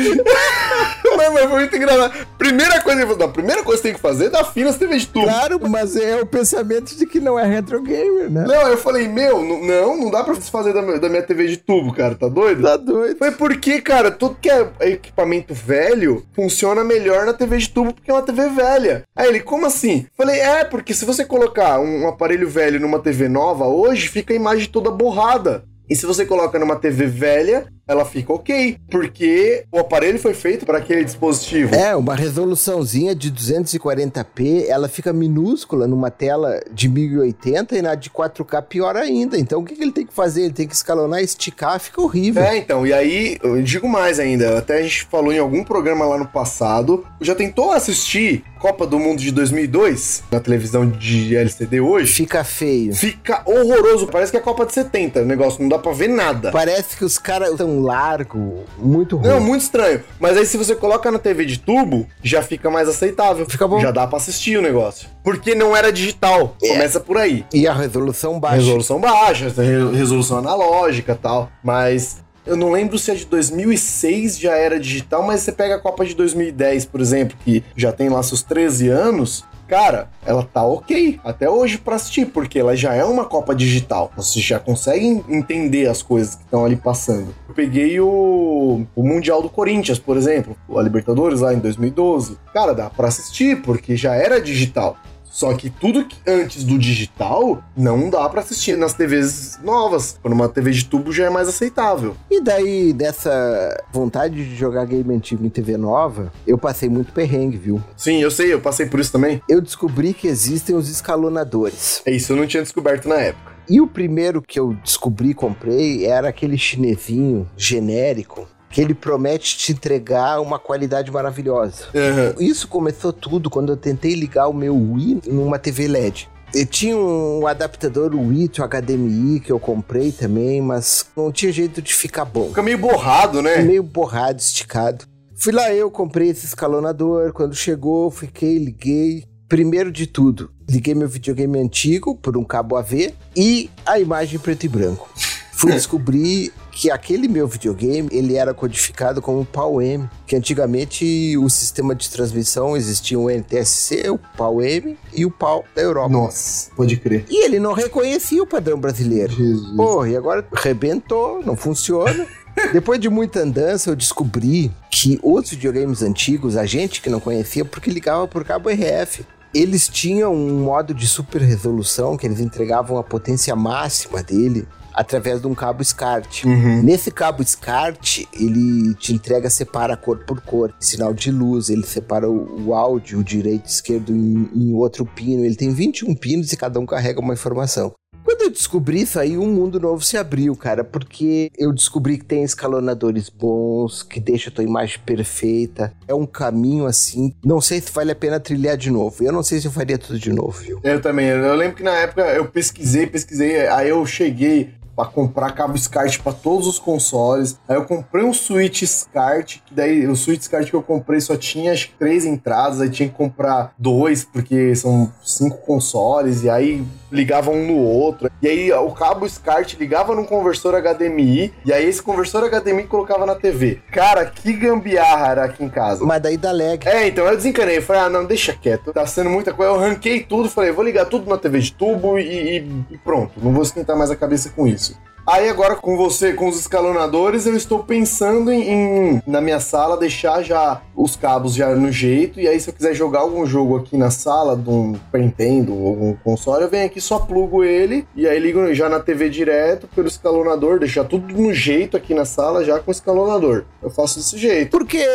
[1.17, 2.27] mas, mas foi muito engraçado.
[2.37, 4.63] Primeira coisa, ele falou, a primeira coisa que você tem que fazer é dar fim
[4.63, 5.25] nas TV de tubo.
[5.25, 8.45] Claro, mas é o pensamento de que não é retro gamer, né?
[8.47, 11.57] Não, eu falei, meu, não, não dá pra desfazer da, minha- da minha TV de
[11.57, 12.61] tubo, cara, tá doido?
[12.63, 13.17] Tá doido.
[13.17, 18.09] Foi porque, cara, tudo que é equipamento velho funciona melhor na TV de tubo porque
[18.09, 19.03] é uma TV velha.
[19.13, 20.07] Aí ele, como assim?
[20.15, 24.37] Falei, é, porque se você colocar um, aparelho velho numa TV nova hoje, fica a
[24.37, 25.65] imagem toda borrada.
[25.89, 30.63] E se você coloca numa TV velha, ela fica ok, porque o aparelho foi feito
[30.63, 31.73] para aquele dispositivo.
[31.73, 38.11] É, uma resoluçãozinha de 240p, ela fica minúscula numa tela de 1080 e na de
[38.11, 39.39] 4K pior ainda.
[39.39, 40.43] Então o que, que ele tem que fazer?
[40.43, 42.43] Ele tem que escalonar, esticar, fica horrível.
[42.43, 46.05] É, então, e aí, eu digo mais ainda, até a gente falou em algum programa
[46.05, 51.79] lá no passado, já tentou assistir Copa do Mundo de 2002 na televisão de LCD
[51.79, 52.13] hoje?
[52.13, 52.93] Fica feio.
[52.93, 56.09] Fica horroroso, parece que é a Copa de 70, o negócio não dá pra ver
[56.09, 56.51] nada.
[56.51, 59.27] Parece que os caras tão largo, muito ruim.
[59.27, 60.01] Não, muito estranho.
[60.19, 63.45] Mas aí se você coloca na TV de tubo, já fica mais aceitável.
[63.49, 63.79] Fica bom.
[63.79, 65.07] Já dá pra assistir o negócio.
[65.23, 66.55] Porque não era digital.
[66.61, 66.69] É.
[66.69, 67.45] Começa por aí.
[67.53, 68.57] E a resolução baixa.
[68.57, 71.49] Resolução baixa, re- resolução analógica tal.
[71.63, 75.79] Mas eu não lembro se a de 2006 já era digital, mas você pega a
[75.79, 79.43] Copa de 2010, por exemplo, que já tem lá seus 13 anos.
[79.69, 84.11] Cara, ela tá ok até hoje pra assistir, porque ela já é uma Copa digital.
[84.17, 87.35] Você já consegue entender as coisas que estão ali passando.
[87.47, 92.35] Eu peguei o, o Mundial do Corinthians, por exemplo, a Libertadores lá em 2012.
[92.51, 94.97] Cara, dá pra assistir, porque já era digital.
[95.39, 100.19] Só que tudo que antes do digital não dá pra assistir nas TVs novas.
[100.21, 102.13] Quando uma TV de tubo já é mais aceitável.
[102.29, 107.55] E daí, dessa vontade de jogar game antigo em TV nova, eu passei muito perrengue,
[107.55, 107.81] viu?
[107.95, 109.41] Sim, eu sei, eu passei por isso também.
[109.47, 112.01] Eu descobri que existem os escalonadores.
[112.05, 113.53] É isso, eu não tinha descoberto na época.
[113.69, 119.57] E o primeiro que eu descobri e comprei era aquele chinesinho genérico que ele promete
[119.57, 121.85] te entregar uma qualidade maravilhosa.
[121.95, 122.35] Aham.
[122.39, 126.29] Isso começou tudo quando eu tentei ligar o meu Wii numa TV LED.
[126.53, 131.81] Eu tinha um adaptador Wii to HDMI que eu comprei também, mas não tinha jeito
[131.81, 132.47] de ficar bom.
[132.47, 133.57] Fica meio borrado, né?
[133.61, 135.05] Meio borrado, esticado.
[135.35, 137.31] Fui lá eu, comprei esse escalonador.
[137.33, 139.23] Quando chegou, fiquei, liguei.
[139.47, 144.65] Primeiro de tudo, liguei meu videogame antigo por um cabo AV e a imagem preto
[144.65, 145.09] e branco.
[145.53, 151.93] Fui descobrir que aquele meu videogame, ele era codificado como PAL-M, que antigamente o sistema
[151.93, 156.07] de transmissão existia o NTSC, o PAL-M e o PAL da Europa.
[156.07, 157.25] Nossa, pode crer.
[157.29, 159.33] E ele não reconhecia o padrão brasileiro.
[159.33, 159.75] Jesus.
[159.75, 162.25] Pô, e agora rebentou, não funciona.
[162.71, 167.65] Depois de muita andança, eu descobri que os videogames antigos, a gente que não conhecia,
[167.65, 169.25] porque ligava por cabo RF.
[169.53, 175.41] Eles tinham um modo de super resolução que eles entregavam a potência máxima dele através
[175.41, 176.45] de um cabo SCART.
[176.83, 182.29] Nesse cabo SCART, ele te entrega, separa cor por cor, sinal de luz, ele separa
[182.29, 185.43] o, o áudio, o direito e esquerdo em, em outro pino.
[185.43, 187.93] Ele tem 21 pinos e cada um carrega uma informação.
[188.23, 192.25] Quando eu descobri isso aí, um mundo novo se abriu, cara, porque eu descobri que
[192.25, 195.93] tem escalonadores bons, que deixa a tua imagem perfeita.
[196.07, 197.33] É um caminho assim.
[197.43, 199.23] Não sei se vale a pena trilhar de novo.
[199.23, 200.79] Eu não sei se eu faria tudo de novo, viu?
[200.83, 201.27] Eu também.
[201.27, 206.19] Eu lembro que na época eu pesquisei, pesquisei, aí eu cheguei pra comprar cabo SCART
[206.19, 207.57] pra todos os consoles.
[207.69, 211.37] Aí eu comprei um Switch SCART, que daí o Switch SCART que eu comprei só
[211.37, 216.85] tinha acho três entradas, aí tinha que comprar dois, porque são cinco consoles, e aí
[217.11, 218.29] ligava um no outro.
[218.41, 223.25] E aí o cabo SCART ligava num conversor HDMI, e aí esse conversor HDMI colocava
[223.25, 223.79] na TV.
[223.91, 226.03] Cara, que gambiarra era aqui em casa.
[226.05, 226.79] Mas daí dá lag.
[226.87, 227.77] É, então eu desencanei.
[227.77, 228.93] Eu falei, ah, não, deixa quieto.
[228.93, 229.71] Tá sendo muita coisa.
[229.73, 230.49] Eu ranquei tudo.
[230.49, 233.31] Falei, vou ligar tudo na TV de tubo e, e- e pronto.
[233.41, 234.97] Não vou esquentar mais a cabeça com isso.
[235.29, 239.95] Aí agora com você, com os escalonadores, eu estou pensando em, em, na minha sala
[239.95, 242.39] deixar já os cabos já no jeito.
[242.39, 245.89] E aí se eu quiser jogar algum jogo aqui na sala de um Nintendo ou
[245.89, 249.87] algum console, eu venho aqui só plugo ele e aí ligo já na TV direto
[249.95, 253.65] pelo escalonador, deixar tudo no jeito aqui na sala já com o escalonador.
[253.83, 254.71] Eu faço desse jeito.
[254.71, 255.05] Porque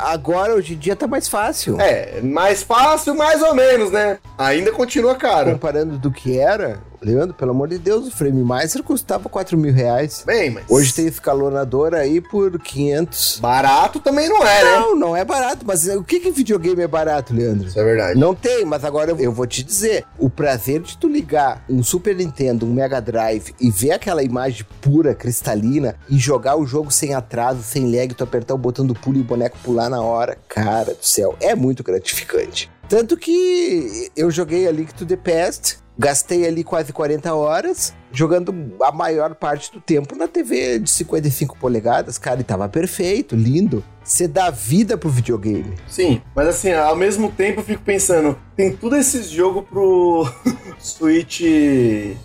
[0.00, 1.80] agora, hoje em dia, tá mais fácil.
[1.80, 4.18] É, mais fácil, mais ou menos, né?
[4.36, 5.52] Ainda continua caro.
[5.52, 9.72] Comparando do que era, Leandro, pelo amor de Deus, o Frame Master custava 4 mil
[9.72, 10.22] reais.
[10.26, 10.64] Bem, mas.
[10.68, 13.38] Hoje tem escalonador aí por 500.
[13.40, 14.70] Barato também não é, né?
[14.78, 15.64] Não, não é barato.
[15.66, 17.68] Mas o que que videogame é barato, Leandro?
[17.68, 18.18] Isso é verdade.
[18.18, 20.04] Não tem, mas agora eu- vou te dizer.
[20.18, 24.64] O prazer de tu ligar um Super Nintendo, um Mega Drive e ver aquela imagem
[24.80, 28.94] pura, cristalina e jogar o jogo sem atraso, sem lag, tu apertar o botão do
[28.94, 30.36] pulo e o boneco pular na hora.
[30.48, 32.70] Cara do céu, é muito gratificante.
[32.88, 38.54] Tanto que eu joguei ali que to the Past, gastei ali quase 40 horas jogando
[38.82, 43.82] a maior parte do tempo na TV de 55 polegadas, cara, e tava perfeito, lindo.
[44.04, 45.74] Você dá vida pro videogame.
[45.88, 50.28] Sim, mas assim, ao mesmo tempo eu fico pensando, tem tudo esses jogos pro
[50.78, 51.42] Switch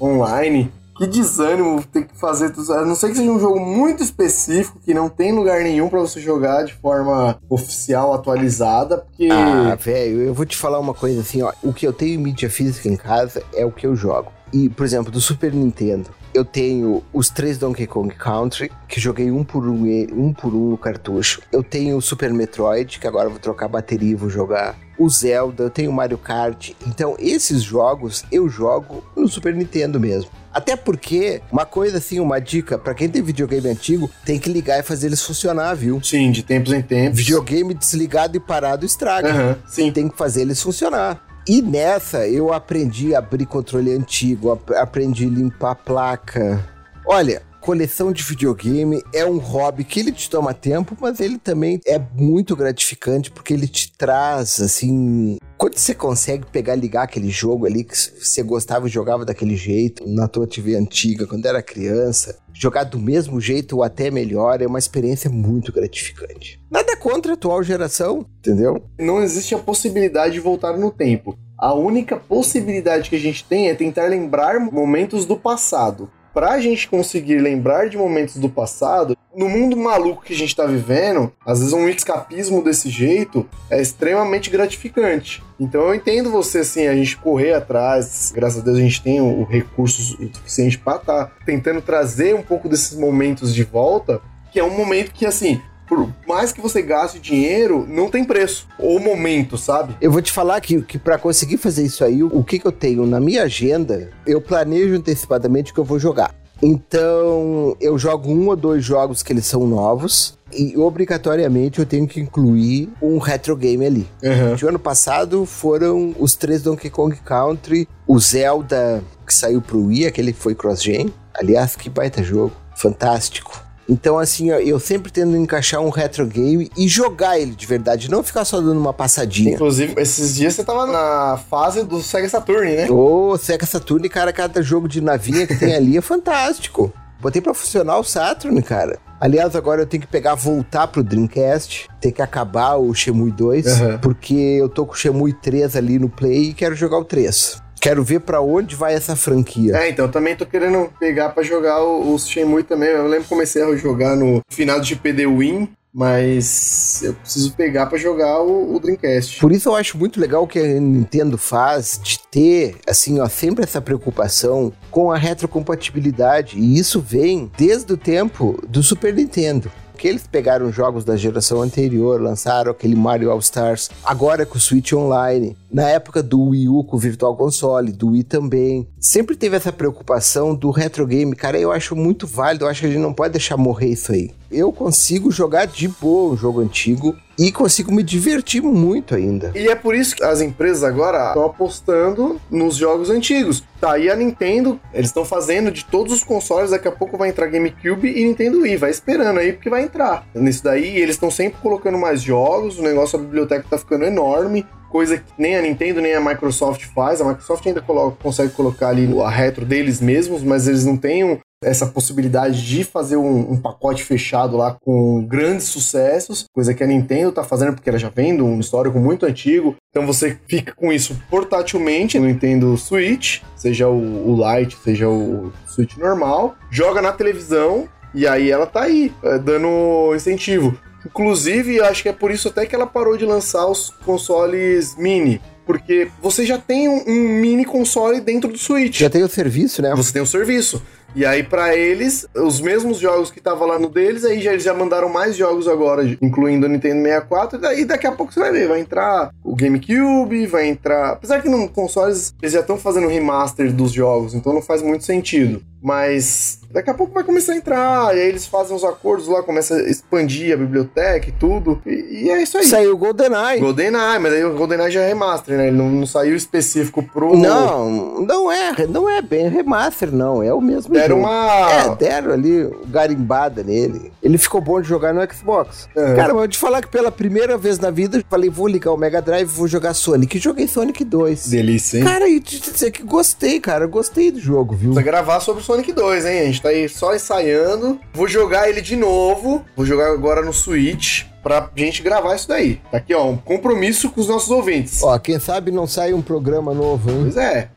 [0.01, 0.72] online.
[0.98, 2.74] Que desânimo ter que fazer tudo.
[2.74, 6.00] A não ser que seja um jogo muito específico, que não tem lugar nenhum pra
[6.00, 9.30] você jogar de forma oficial, atualizada, porque.
[9.32, 11.52] Ah, velho, eu vou te falar uma coisa assim, ó.
[11.62, 14.32] O que eu tenho em mídia física em casa é o que eu jogo.
[14.52, 16.10] E, por exemplo, do Super Nintendo.
[16.34, 19.84] eu tenho os três Donkey Kong Country, que joguei um por um,
[20.14, 21.41] um por um no cartucho.
[21.52, 24.78] Eu tenho o Super Metroid, que agora vou trocar a bateria e vou jogar.
[25.00, 26.72] O Zelda, eu tenho o Mario Kart.
[26.88, 30.30] Então, esses jogos eu jogo no Super Nintendo mesmo.
[30.58, 34.80] Até porque, uma coisa assim, uma dica, pra quem tem videogame antigo, tem que ligar
[34.80, 36.01] e fazer eles funcionar, viu?
[36.03, 37.20] Sim, de tempos em tempos.
[37.20, 39.91] Videogame desligado e parado estraga Aham, sim.
[39.91, 41.24] tem que fazer eles funcionar.
[41.47, 46.68] E nessa eu aprendi a abrir controle antigo, ap- aprendi a limpar a placa.
[47.05, 51.80] Olha, coleção de videogame é um hobby que ele te toma tempo, mas ele também
[51.86, 57.66] é muito gratificante porque ele te traz assim, quando você consegue pegar ligar aquele jogo
[57.66, 62.38] ali que você gostava e jogava daquele jeito na tua TV antiga quando era criança,
[62.53, 66.62] jogar do mesmo jeito ou até melhor é uma experiência muito gratificante.
[66.70, 68.84] Nada contra a atual geração, entendeu?
[68.99, 71.36] Não existe a possibilidade de voltar no tempo.
[71.58, 76.08] A única possibilidade que a gente tem é tentar lembrar momentos do passado.
[76.38, 80.68] Pra gente conseguir lembrar de momentos do passado, no mundo maluco que a gente tá
[80.68, 85.44] vivendo, às vezes um escapismo desse jeito é extremamente gratificante.
[85.60, 89.20] Então eu entendo você, assim, a gente correr atrás, graças a Deus a gente tem
[89.20, 94.22] o, recurso suficiente pra tá tentando trazer um pouco desses momentos de volta,
[94.52, 98.68] que é um momento que, assim, por mais que você gaste dinheiro, não tem preço.
[98.78, 99.96] Ou momento, sabe?
[100.02, 102.72] Eu vou te falar que, que para conseguir fazer isso aí, o, que, que eu
[102.72, 106.36] tenho na minha agenda, eu planejo antecipadamente o que eu vou jogar.
[106.62, 112.08] Então, eu jogo um ou dois jogos que eles são novos e obrigatoriamente eu tenho
[112.08, 114.08] que incluir um retro game ali.
[114.56, 120.08] De ano passado foram os três Donkey Kong Country, o Zelda que saiu pro Wii,
[120.08, 121.14] aquele que foi cross-gen.
[121.34, 123.66] Aliás, que baita jogo, fantástico.
[123.90, 128.12] Então, assim, ó, eu sempre tento encaixar um retro game e jogar ele de verdade,
[128.12, 129.54] não ficar só dando uma passadinha.
[129.54, 132.92] Inclusive, esses dias você tava na fase do Sega Saturn, né?
[132.92, 136.92] Ô, Sega Saturn, cara, cada jogo de navinha que tem ali é fantástico.
[137.20, 139.00] Botei pra funcionar o Saturn, cara.
[139.20, 143.66] Aliás, agora eu tenho que pegar, voltar pro Dreamcast, ter que acabar o Shenmue 2,
[143.68, 143.98] Aham.
[144.00, 147.60] porque eu tô com o Shenmue 3 ali no Play e quero jogar o 3.
[147.80, 149.75] Quero ver pra onde vai essa franquia.
[149.78, 152.89] É, então, eu também tô querendo pegar pra jogar o- os Shenmue também.
[152.89, 157.86] Eu lembro que comecei a jogar no final do GPD Win, mas eu preciso pegar
[157.88, 159.39] pra jogar o, o Dreamcast.
[159.39, 163.28] Por isso eu acho muito legal o que a Nintendo faz de ter, assim, ó,
[163.28, 166.57] sempre essa preocupação com a retrocompatibilidade.
[166.57, 169.71] E isso vem desde o tempo do Super Nintendo.
[169.97, 174.61] Que eles pegaram jogos da geração anterior, lançaram aquele Mario All Stars, agora com o
[174.61, 178.88] Switch Online, na época do Wii U com o Virtual Console, do Wii também.
[178.99, 182.88] Sempre teve essa preocupação do retro game, cara, eu acho muito válido, eu acho que
[182.88, 184.32] a gente não pode deixar morrer isso aí.
[184.49, 189.51] Eu consigo jogar de boa um jogo antigo e consigo me divertir muito ainda.
[189.53, 193.63] E é por isso que as empresas agora estão apostando nos jogos antigos.
[193.80, 197.30] Tá aí a Nintendo, eles estão fazendo de todos os consoles, daqui a pouco vai
[197.30, 200.26] entrar GameCube e Nintendo Wii, vai esperando aí porque vai entrar.
[200.34, 204.65] Nisso daí, eles estão sempre colocando mais jogos, o negócio, a biblioteca tá ficando enorme,
[204.90, 207.22] coisa que nem a Nintendo nem a Microsoft faz.
[207.22, 211.40] A Microsoft ainda coloca- consegue colocar ali a retro deles mesmos, mas eles não têm
[211.64, 216.88] essa possibilidade de fazer um, um pacote fechado lá com grandes sucessos, coisa que a
[216.88, 219.76] Nintendo tá fazendo porque ela já vem de um histórico muito antigo.
[219.90, 225.52] Então você fica com isso portátilmente no Nintendo Switch, seja o, o Lite, seja o
[225.66, 230.78] Switch normal, joga na televisão e aí ela tá aí, é, dando incentivo.
[231.06, 235.41] Inclusive, acho que é por isso até que ela parou de lançar os consoles mini.
[235.66, 239.00] Porque você já tem um, um mini console dentro do Switch.
[239.00, 239.93] Já tem o serviço, né?
[239.95, 240.82] Você tem o serviço.
[241.16, 244.64] E aí, pra eles, os mesmos jogos que tava lá no deles, aí já, eles
[244.64, 247.58] já mandaram mais jogos agora, incluindo o Nintendo 64.
[247.58, 251.14] E daí daqui a pouco você vai ver, vai entrar o GameCube, vai entrar.
[251.14, 255.06] Apesar que no consoles eles já estão fazendo remaster dos jogos, então não faz muito
[255.06, 255.62] sentido.
[255.82, 259.43] Mas daqui a pouco vai começar a entrar, e aí eles fazem os acordos lá,
[259.43, 261.82] começa a expandir a biblioteca e tudo.
[261.86, 262.65] E, e é isso aí.
[262.65, 263.59] Saiu o GoldenEye.
[263.59, 265.67] GoldenEye, mas aí o GoldenEye já é remaster, né?
[265.67, 267.36] Ele não, não saiu específico pro.
[267.38, 270.41] Não, não é, não é bem remaster, não.
[270.41, 271.28] É o mesmo Deram jogo.
[271.28, 271.71] uma.
[271.71, 274.11] É, deram ali garimbada nele.
[274.23, 275.88] Ele ficou bom de jogar no Xbox.
[275.95, 276.15] É.
[276.15, 278.67] Cara, mas eu vou te falar que pela primeira vez na vida, eu falei, vou
[278.67, 280.38] ligar o Mega Drive, vou jogar Sonic.
[280.38, 281.47] E joguei Sonic 2.
[281.49, 282.03] Delícia, hein?
[282.03, 283.86] Cara, e te dizer que gostei, cara.
[283.86, 284.91] Eu Gostei do jogo, viu?
[284.91, 286.39] Precisa gravar sobre Sonic 2, hein?
[286.39, 287.99] A gente tá aí só ensaiando.
[288.13, 289.65] Vou jogar ele de novo.
[289.76, 292.78] Vou jogar agora no Switch pra gente gravar isso daí.
[292.89, 295.03] Tá aqui, ó, um compromisso com os nossos ouvintes.
[295.03, 297.18] Ó, quem sabe não sai um programa novo, hein?
[297.24, 297.70] Pois é.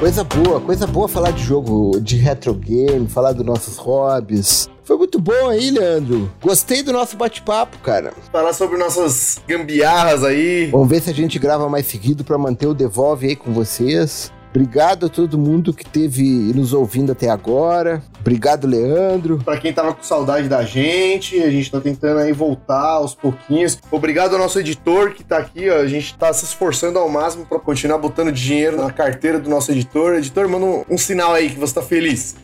[0.00, 4.66] Coisa boa, coisa boa falar de jogo de retro game, falar dos nossos hobbies.
[4.90, 6.28] Foi muito bom aí, Leandro.
[6.42, 8.12] Gostei do nosso bate-papo, cara.
[8.32, 10.66] Falar sobre nossas gambiarras aí.
[10.66, 14.32] Vamos ver se a gente grava mais seguido pra manter o Devolve aí com vocês.
[14.50, 16.24] Obrigado a todo mundo que teve
[16.56, 18.02] nos ouvindo até agora.
[18.18, 19.38] Obrigado, Leandro.
[19.44, 23.78] Pra quem tava com saudade da gente, a gente tá tentando aí voltar aos pouquinhos.
[23.92, 25.76] Obrigado ao nosso editor que tá aqui, ó.
[25.76, 29.70] A gente tá se esforçando ao máximo pra continuar botando dinheiro na carteira do nosso
[29.70, 30.14] editor.
[30.14, 32.34] Editor, manda um, um sinal aí que você tá feliz.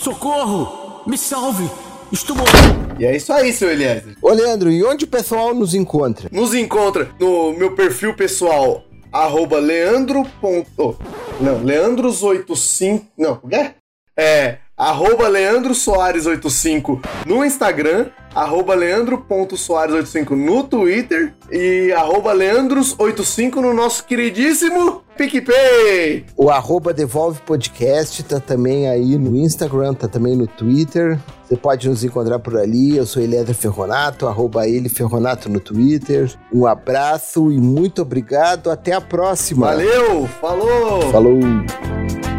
[0.00, 1.02] Socorro!
[1.06, 1.68] Me salve!
[2.10, 2.98] Estou morrendo!
[2.98, 4.16] E é isso aí, seu Eliezer.
[4.22, 6.26] Ô, Leandro, e onde o pessoal nos encontra?
[6.32, 8.82] Nos encontra no meu perfil pessoal,
[9.12, 10.24] arroba leandro.
[10.40, 10.96] ponto-
[11.38, 13.02] Não, leandros85.
[13.18, 13.72] Não, o quê?
[14.16, 23.74] É, arroba Leandro Soares 85 no Instagram, arroba leandro.soares85 no Twitter e arroba leandros85 no
[23.74, 26.24] nosso queridíssimo PicPay.
[26.34, 31.18] O arroba Devolve Podcast tá também aí no Instagram, tá também no Twitter.
[31.46, 32.96] Você pode nos encontrar por ali.
[32.96, 36.32] Eu sou Eledra Ferronato, arroba ele Ferronato no Twitter.
[36.50, 38.70] Um abraço e muito obrigado.
[38.70, 39.66] Até a próxima.
[39.66, 41.02] Valeu, falou!
[41.12, 42.29] Falou!